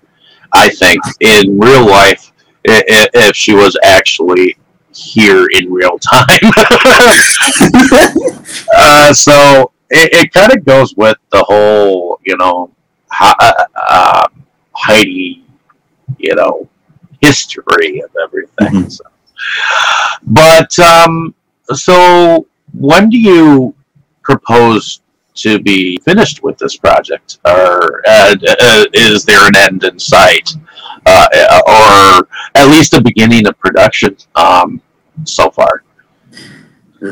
[0.52, 2.32] I think in real life,
[2.64, 4.56] if she was actually
[4.98, 6.26] here in real time.
[8.76, 12.70] uh, so it, it kind of goes with the whole, you know,
[13.20, 13.52] uh,
[13.88, 14.28] uh,
[14.74, 15.44] Heidi,
[16.18, 16.68] you know,
[17.20, 18.84] history of everything.
[18.84, 18.92] Mhm.
[18.92, 19.04] So.
[20.26, 21.34] But um,
[21.72, 23.74] so when do you
[24.22, 25.00] propose
[25.34, 30.52] to be finished with this project, or uh, uh, is there an end in sight,
[31.06, 31.28] uh,
[31.66, 34.80] or at least a beginning of production um,
[35.24, 35.84] so far?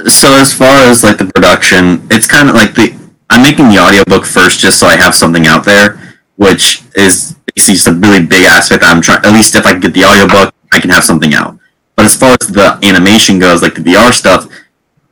[0.09, 2.99] So as far as like the production, it's kind of like the
[3.31, 7.75] I'm making the audiobook first just so I have something out there, which is basically
[7.75, 8.85] just a really big aspect.
[8.85, 11.59] I'm trying at least if I can get the audiobook, I can have something out.
[11.97, 14.47] But as far as the animation goes, like the VR stuff,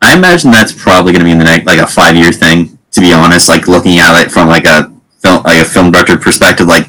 [0.02, 2.78] I imagine that's probably going to be in the next like a five year thing.
[2.92, 6.16] To be honest, like looking at it from like a film like a film director
[6.16, 6.86] perspective, like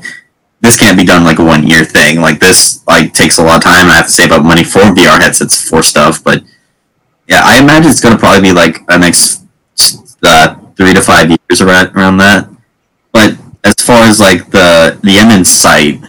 [0.62, 2.22] this can't be done like a one year thing.
[2.22, 3.90] Like this like takes a lot of time.
[3.90, 6.44] I have to save up money for VR headsets for stuff, but
[7.28, 9.44] yeah, I imagine it's gonna probably be like a next
[10.22, 12.50] uh, three to five years around around that.
[13.12, 13.36] But
[13.66, 16.02] as far as like the the in sight,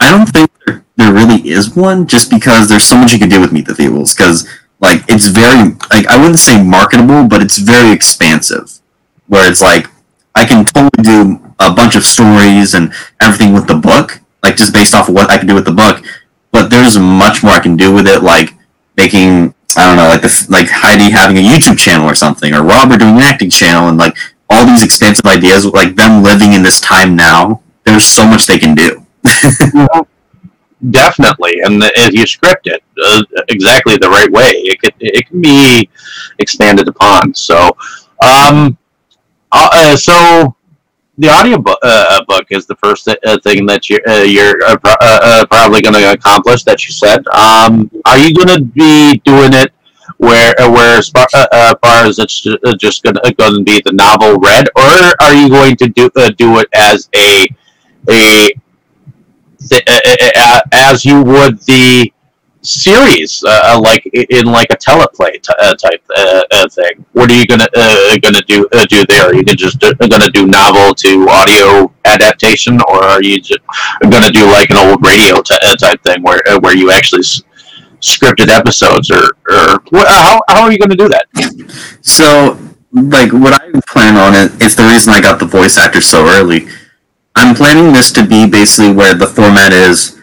[0.00, 2.06] I don't think there, there really is one.
[2.06, 4.48] Just because there's so much you can do with Meet the Feebles, because
[4.80, 8.80] like it's very like I wouldn't say marketable, but it's very expansive.
[9.26, 9.86] Where it's like
[10.34, 14.72] I can totally do a bunch of stories and everything with the book, like just
[14.72, 16.02] based off of what I can do with the book.
[16.50, 18.54] But there's much more I can do with it, like
[18.96, 22.62] making I don't know, like the like Heidi having a YouTube channel or something, or
[22.62, 24.16] Robert doing an acting channel, and like
[24.50, 27.62] all these expansive ideas, like them living in this time now.
[27.84, 29.04] There's so much they can do.
[30.90, 35.90] Definitely, and if you script it uh, exactly the right way, it it can be
[36.38, 37.34] expanded upon.
[37.34, 37.76] So,
[38.22, 38.78] um,
[39.50, 40.54] uh, uh, so
[41.18, 44.62] the audio book, uh, book is the first th- uh, thing that you're uh, you're
[44.64, 46.62] uh, pro- uh, uh, probably going to accomplish.
[46.62, 47.26] That you said.
[47.28, 49.72] Um, are you going to be doing it
[50.16, 53.54] where uh, where as far, uh, uh, far as it's uh, just going to going
[53.54, 57.08] to be the novel read, or are you going to do uh, do it as
[57.14, 57.46] a
[58.10, 58.50] a
[59.68, 60.00] th- uh,
[60.36, 62.12] uh, as you would the
[62.62, 67.04] series, uh, like in like a teleplay t- uh, type uh, uh, thing.
[67.12, 69.26] What are you gonna uh, gonna do uh, do there?
[69.26, 73.60] Are you gonna just uh, gonna do novel to audio adaptation, or are you just
[74.10, 77.20] gonna do like an old radio t- uh, type thing where uh, where you actually
[77.20, 77.42] s-
[78.00, 81.26] scripted episodes, or or uh, how how are you gonna do that?
[82.02, 82.58] So,
[82.92, 86.26] like, what I plan on it, it's the reason I got the voice actor so
[86.26, 86.68] early.
[87.34, 90.18] I'm planning this to be basically where the format is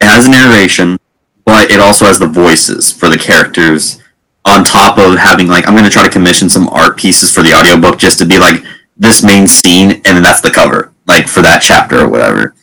[0.00, 0.98] it has narration,
[1.44, 4.02] but it also has the voices for the characters
[4.46, 7.42] on top of having, like, I'm going to try to commission some art pieces for
[7.42, 8.64] the audiobook just to be like
[8.96, 12.54] this main scene, and then that's the cover, like, for that chapter or whatever.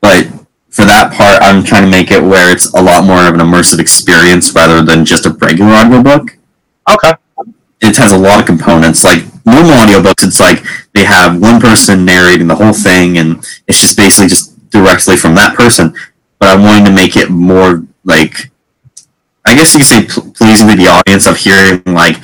[0.00, 0.28] But
[0.70, 3.40] for that part, I'm trying to make it where it's a lot more of an
[3.40, 6.36] immersive experience rather than just a regular audiobook
[6.88, 7.12] Okay.
[7.80, 9.04] it has a lot of components.
[9.04, 10.62] Like normal audiobooks, it's like
[10.92, 15.34] they have one person narrating the whole thing, and it's just basically just directly from
[15.36, 15.94] that person.
[16.38, 18.50] But I'm wanting to make it more like,
[19.46, 22.16] I guess you could say, pl- pleasing to the audience of hearing like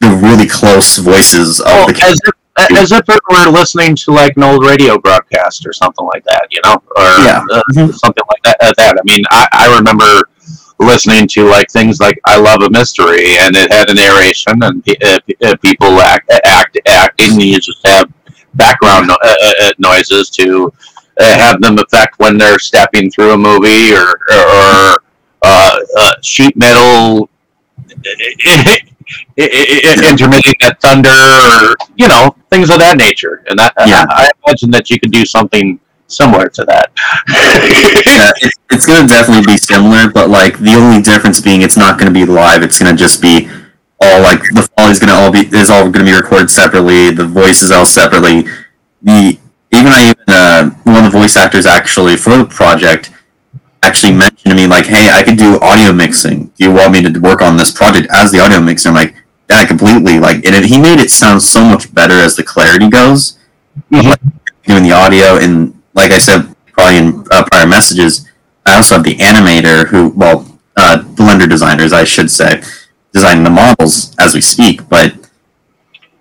[0.00, 4.36] the really close voices of Oh, the if as if it were listening to like
[4.36, 7.42] an old radio broadcast or something like that, you know, or Yeah.
[7.52, 7.94] uh, Mhm.
[7.94, 8.56] something like that.
[8.60, 8.96] uh, that.
[8.98, 10.28] I mean, I, I remember
[10.80, 14.84] listening to like things like "I Love a Mystery" and it had a narration and
[14.84, 17.32] pe- uh, uh, people act, act acting.
[17.32, 18.08] And you just have
[18.54, 20.72] background no- uh, uh, noises to
[21.20, 24.96] uh, have them affect when they're stepping through a movie or or
[25.42, 27.28] uh, uh, sheet metal
[29.36, 34.04] intermittent at thunder or you know things of that nature and that, Yeah.
[34.08, 36.92] I, I imagine that you could do something similar to that
[37.28, 41.76] yeah, it's, it's going to definitely be similar, but like the only difference being it's
[41.76, 42.62] not going to be live.
[42.62, 43.48] It's going to just be
[44.00, 46.50] all like the file is going to all be is all going to be recorded
[46.50, 47.10] separately.
[47.10, 48.42] The voices all separately.
[49.02, 49.38] The
[49.72, 53.10] even I even uh, one of the voice actors actually for the project
[53.86, 56.46] actually mentioned to me like, "Hey, I could do audio mixing.
[56.56, 59.14] Do you want me to work on this project as the audio mixer?" I'm like,
[59.50, 62.88] "Yeah, completely like." And it, he made it sound so much better as the clarity
[62.88, 63.38] goes,
[63.92, 64.04] Mhm.
[64.10, 64.20] like,
[64.66, 65.36] doing the audio.
[65.36, 68.26] And like I said, probably in uh, prior messages,
[68.66, 72.62] I also have the animator who, well, uh, blender designers, I should say,
[73.12, 74.88] designing the models as we speak.
[74.88, 75.14] But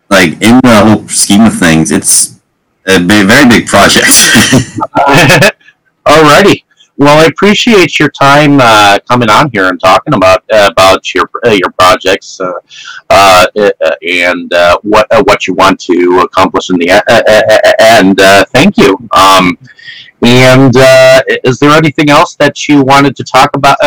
[0.09, 2.39] like in the whole scheme of things, it's
[2.85, 4.05] a big, very big project.
[6.05, 6.63] Alrighty.
[6.95, 11.27] Well, I appreciate your time uh, coming on here and talking about uh, about your
[11.43, 12.53] uh, your projects uh,
[13.09, 14.51] uh, uh, and
[14.83, 16.89] what what you want to accomplish in the
[17.79, 18.19] end.
[18.51, 18.97] Thank you.
[19.11, 19.57] Um,
[20.21, 20.73] and
[21.43, 23.77] is there anything else that you wanted to talk about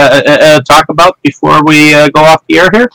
[0.67, 2.91] talk about before we go off the air here?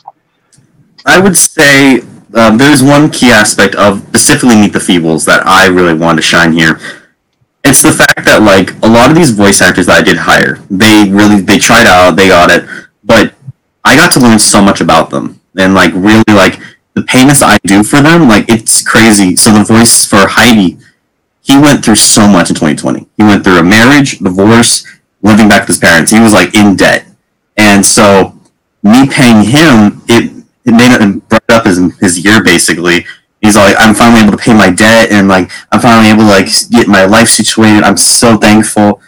[1.06, 2.02] I would say
[2.34, 6.22] um, there's one key aspect of specifically Meet the Feebles that I really want to
[6.22, 6.78] shine here.
[7.64, 10.56] It's the fact that like a lot of these voice actors that I did hire,
[10.68, 12.68] they really they tried out, they got it,
[13.04, 13.34] but
[13.84, 16.60] I got to learn so much about them and like really like
[16.94, 19.36] the payments I do for them, like it's crazy.
[19.36, 20.78] So the voice for Heidi,
[21.42, 23.06] he went through so much in 2020.
[23.16, 24.86] He went through a marriage, divorce,
[25.22, 26.10] living back with his parents.
[26.10, 27.06] He was like in debt,
[27.56, 28.38] and so
[28.82, 33.06] me paying him, it it made it brought up his his year basically.
[33.42, 36.28] He's like, I'm finally able to pay my debt, and like I'm finally able to
[36.28, 37.82] like get my life situated.
[37.82, 39.02] I'm so thankful,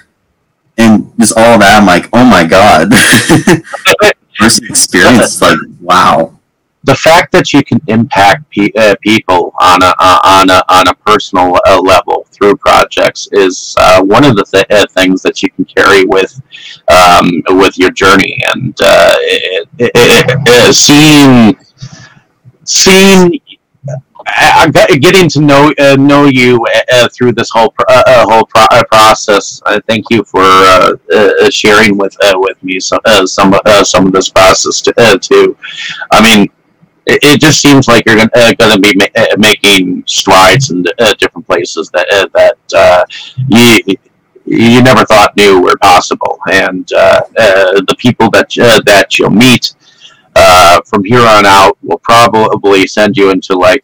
[0.76, 1.78] and just all that.
[1.80, 2.92] I'm like, oh my god,
[4.38, 6.36] first experience, like wow.
[6.82, 10.88] the fact that you can impact pe- uh, people on a uh, on a on
[10.88, 15.44] a personal uh, level through projects is uh, one of the th- uh, things that
[15.44, 16.42] you can carry with
[16.88, 20.72] um, with your journey and uh, it, it, it, uh,
[22.64, 23.40] seeing
[24.26, 28.26] seeing uh, getting to know uh, know you uh, through this whole pro- uh, uh,
[28.28, 29.62] whole pro- uh, process.
[29.66, 33.84] Uh, thank you for uh, uh, sharing with uh, with me some uh, some uh,
[33.84, 35.56] some of this process to, uh, too.
[36.12, 36.50] I mean,
[37.06, 40.84] it, it just seems like you're gonna, uh, gonna be ma- uh, making strides in
[40.98, 43.04] uh, different places that uh, that uh,
[43.48, 43.96] you
[44.46, 49.30] you never thought knew were possible, and uh, uh, the people that uh, that you'll
[49.30, 49.74] meet
[50.36, 53.82] uh, from here on out will probably send you into like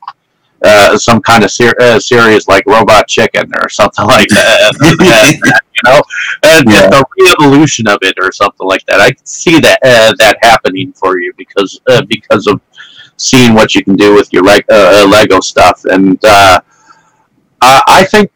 [0.64, 5.60] uh, some kind of ser- uh, series like Robot Chicken or something like that.
[5.74, 6.00] you know,
[6.42, 6.88] and Yeah.
[6.90, 9.00] the re-evolution of it or something like that.
[9.00, 12.60] I can see that uh, that happening for you because uh, because of
[13.16, 16.60] seeing what you can do with your leg- uh, Lego stuff, and uh,
[17.62, 18.30] I I think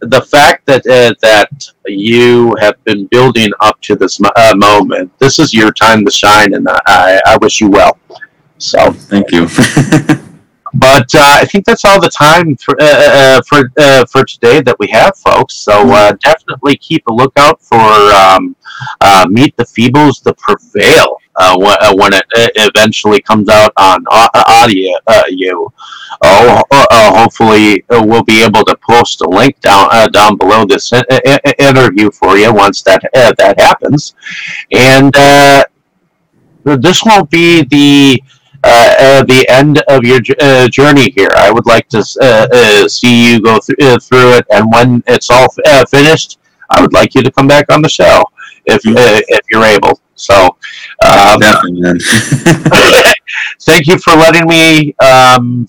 [0.00, 1.50] the fact that uh, that
[1.86, 6.10] you have been building up to this mo- uh, moment, this is your time to
[6.10, 7.98] shine, and I, I wish you well.
[8.58, 8.92] So.
[8.92, 9.46] Thank you.
[10.74, 14.62] But uh, I think that's all the time for uh, uh, for uh, for today
[14.62, 15.54] that we have, folks.
[15.56, 18.56] So uh, definitely keep a lookout for um,
[19.00, 24.04] uh, Meet the Feebles, The Prevail, uh, when, uh, it uh, eventually comes out on
[24.10, 24.92] au- audio.
[25.06, 25.70] Uh, you,
[26.24, 30.36] oh, uh, uh, hopefully uh, we'll be able to post a link down uh, down
[30.38, 34.14] below this uh, uh, uh, interview for you once that uh, that happens,
[34.70, 35.64] and uh,
[36.64, 38.22] this won't be the
[38.64, 41.28] uh, uh, the end of your uh, journey here.
[41.36, 45.02] I would like to uh, uh, see you go th- uh, through it, and when
[45.06, 46.38] it's all f- uh, finished,
[46.70, 48.24] I would like you to come back on the show
[48.66, 50.00] if uh, if you're able.
[50.14, 50.56] So,
[51.04, 51.98] um, Definitely,
[53.62, 55.66] thank you for letting me um,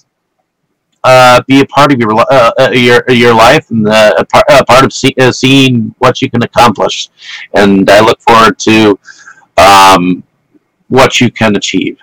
[1.03, 4.63] uh, be a part of your uh, your your life and uh, a, part, a
[4.65, 7.09] part of see, uh, seeing what you can accomplish.
[7.53, 8.99] And I look forward to
[9.57, 10.23] um,
[10.87, 11.97] what you can achieve.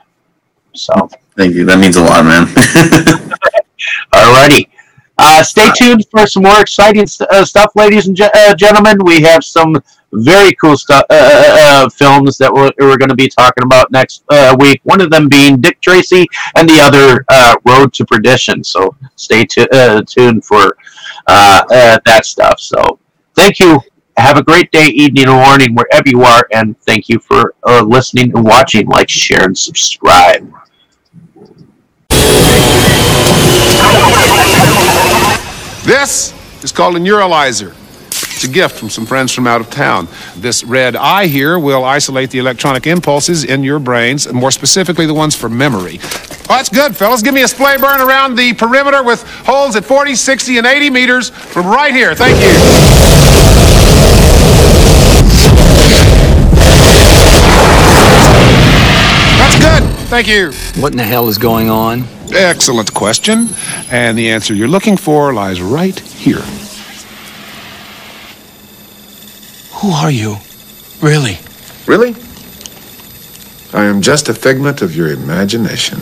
[0.74, 1.08] So.
[1.36, 1.64] Thank you.
[1.64, 2.46] That means a lot, man.
[4.14, 4.68] Alrighty.
[5.22, 8.96] Uh, stay tuned for some more exciting st- uh, stuff, ladies and ge- uh, gentlemen.
[9.04, 9.76] We have some
[10.12, 13.92] very cool stuff, uh, uh, uh, films that we're, we're going to be talking about
[13.92, 14.80] next uh, week.
[14.84, 18.64] One of them being Dick Tracy, and the other uh, Road to Perdition.
[18.64, 20.76] So stay uh, tuned for
[21.26, 22.58] uh, uh, that stuff.
[22.58, 22.98] So
[23.34, 23.80] thank you.
[24.20, 27.82] Have a great day, evening, or morning, wherever you are, and thank you for uh,
[27.82, 28.86] listening and watching.
[28.86, 30.48] Like, share, and subscribe.
[35.84, 37.74] This is called a neuralizer.
[38.40, 40.08] It's a gift from some friends from out of town.
[40.34, 45.04] This red eye here will isolate the electronic impulses in your brains, and more specifically
[45.04, 45.98] the ones for memory.
[46.00, 47.20] Oh, that's good, fellas.
[47.20, 50.88] Give me a splay burn around the perimeter with holes at 40, 60, and 80
[50.88, 52.14] meters from right here.
[52.14, 52.48] Thank you.
[59.36, 60.08] That's good.
[60.08, 60.52] Thank you.
[60.80, 62.04] What in the hell is going on?
[62.34, 63.48] Excellent question.
[63.90, 66.42] And the answer you're looking for lies right here.
[69.80, 70.36] Who are you?
[71.00, 71.38] Really?
[71.86, 72.14] Really?
[73.72, 76.00] I am just a figment of your imagination.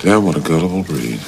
[0.00, 1.20] Damn, what a gullible breed.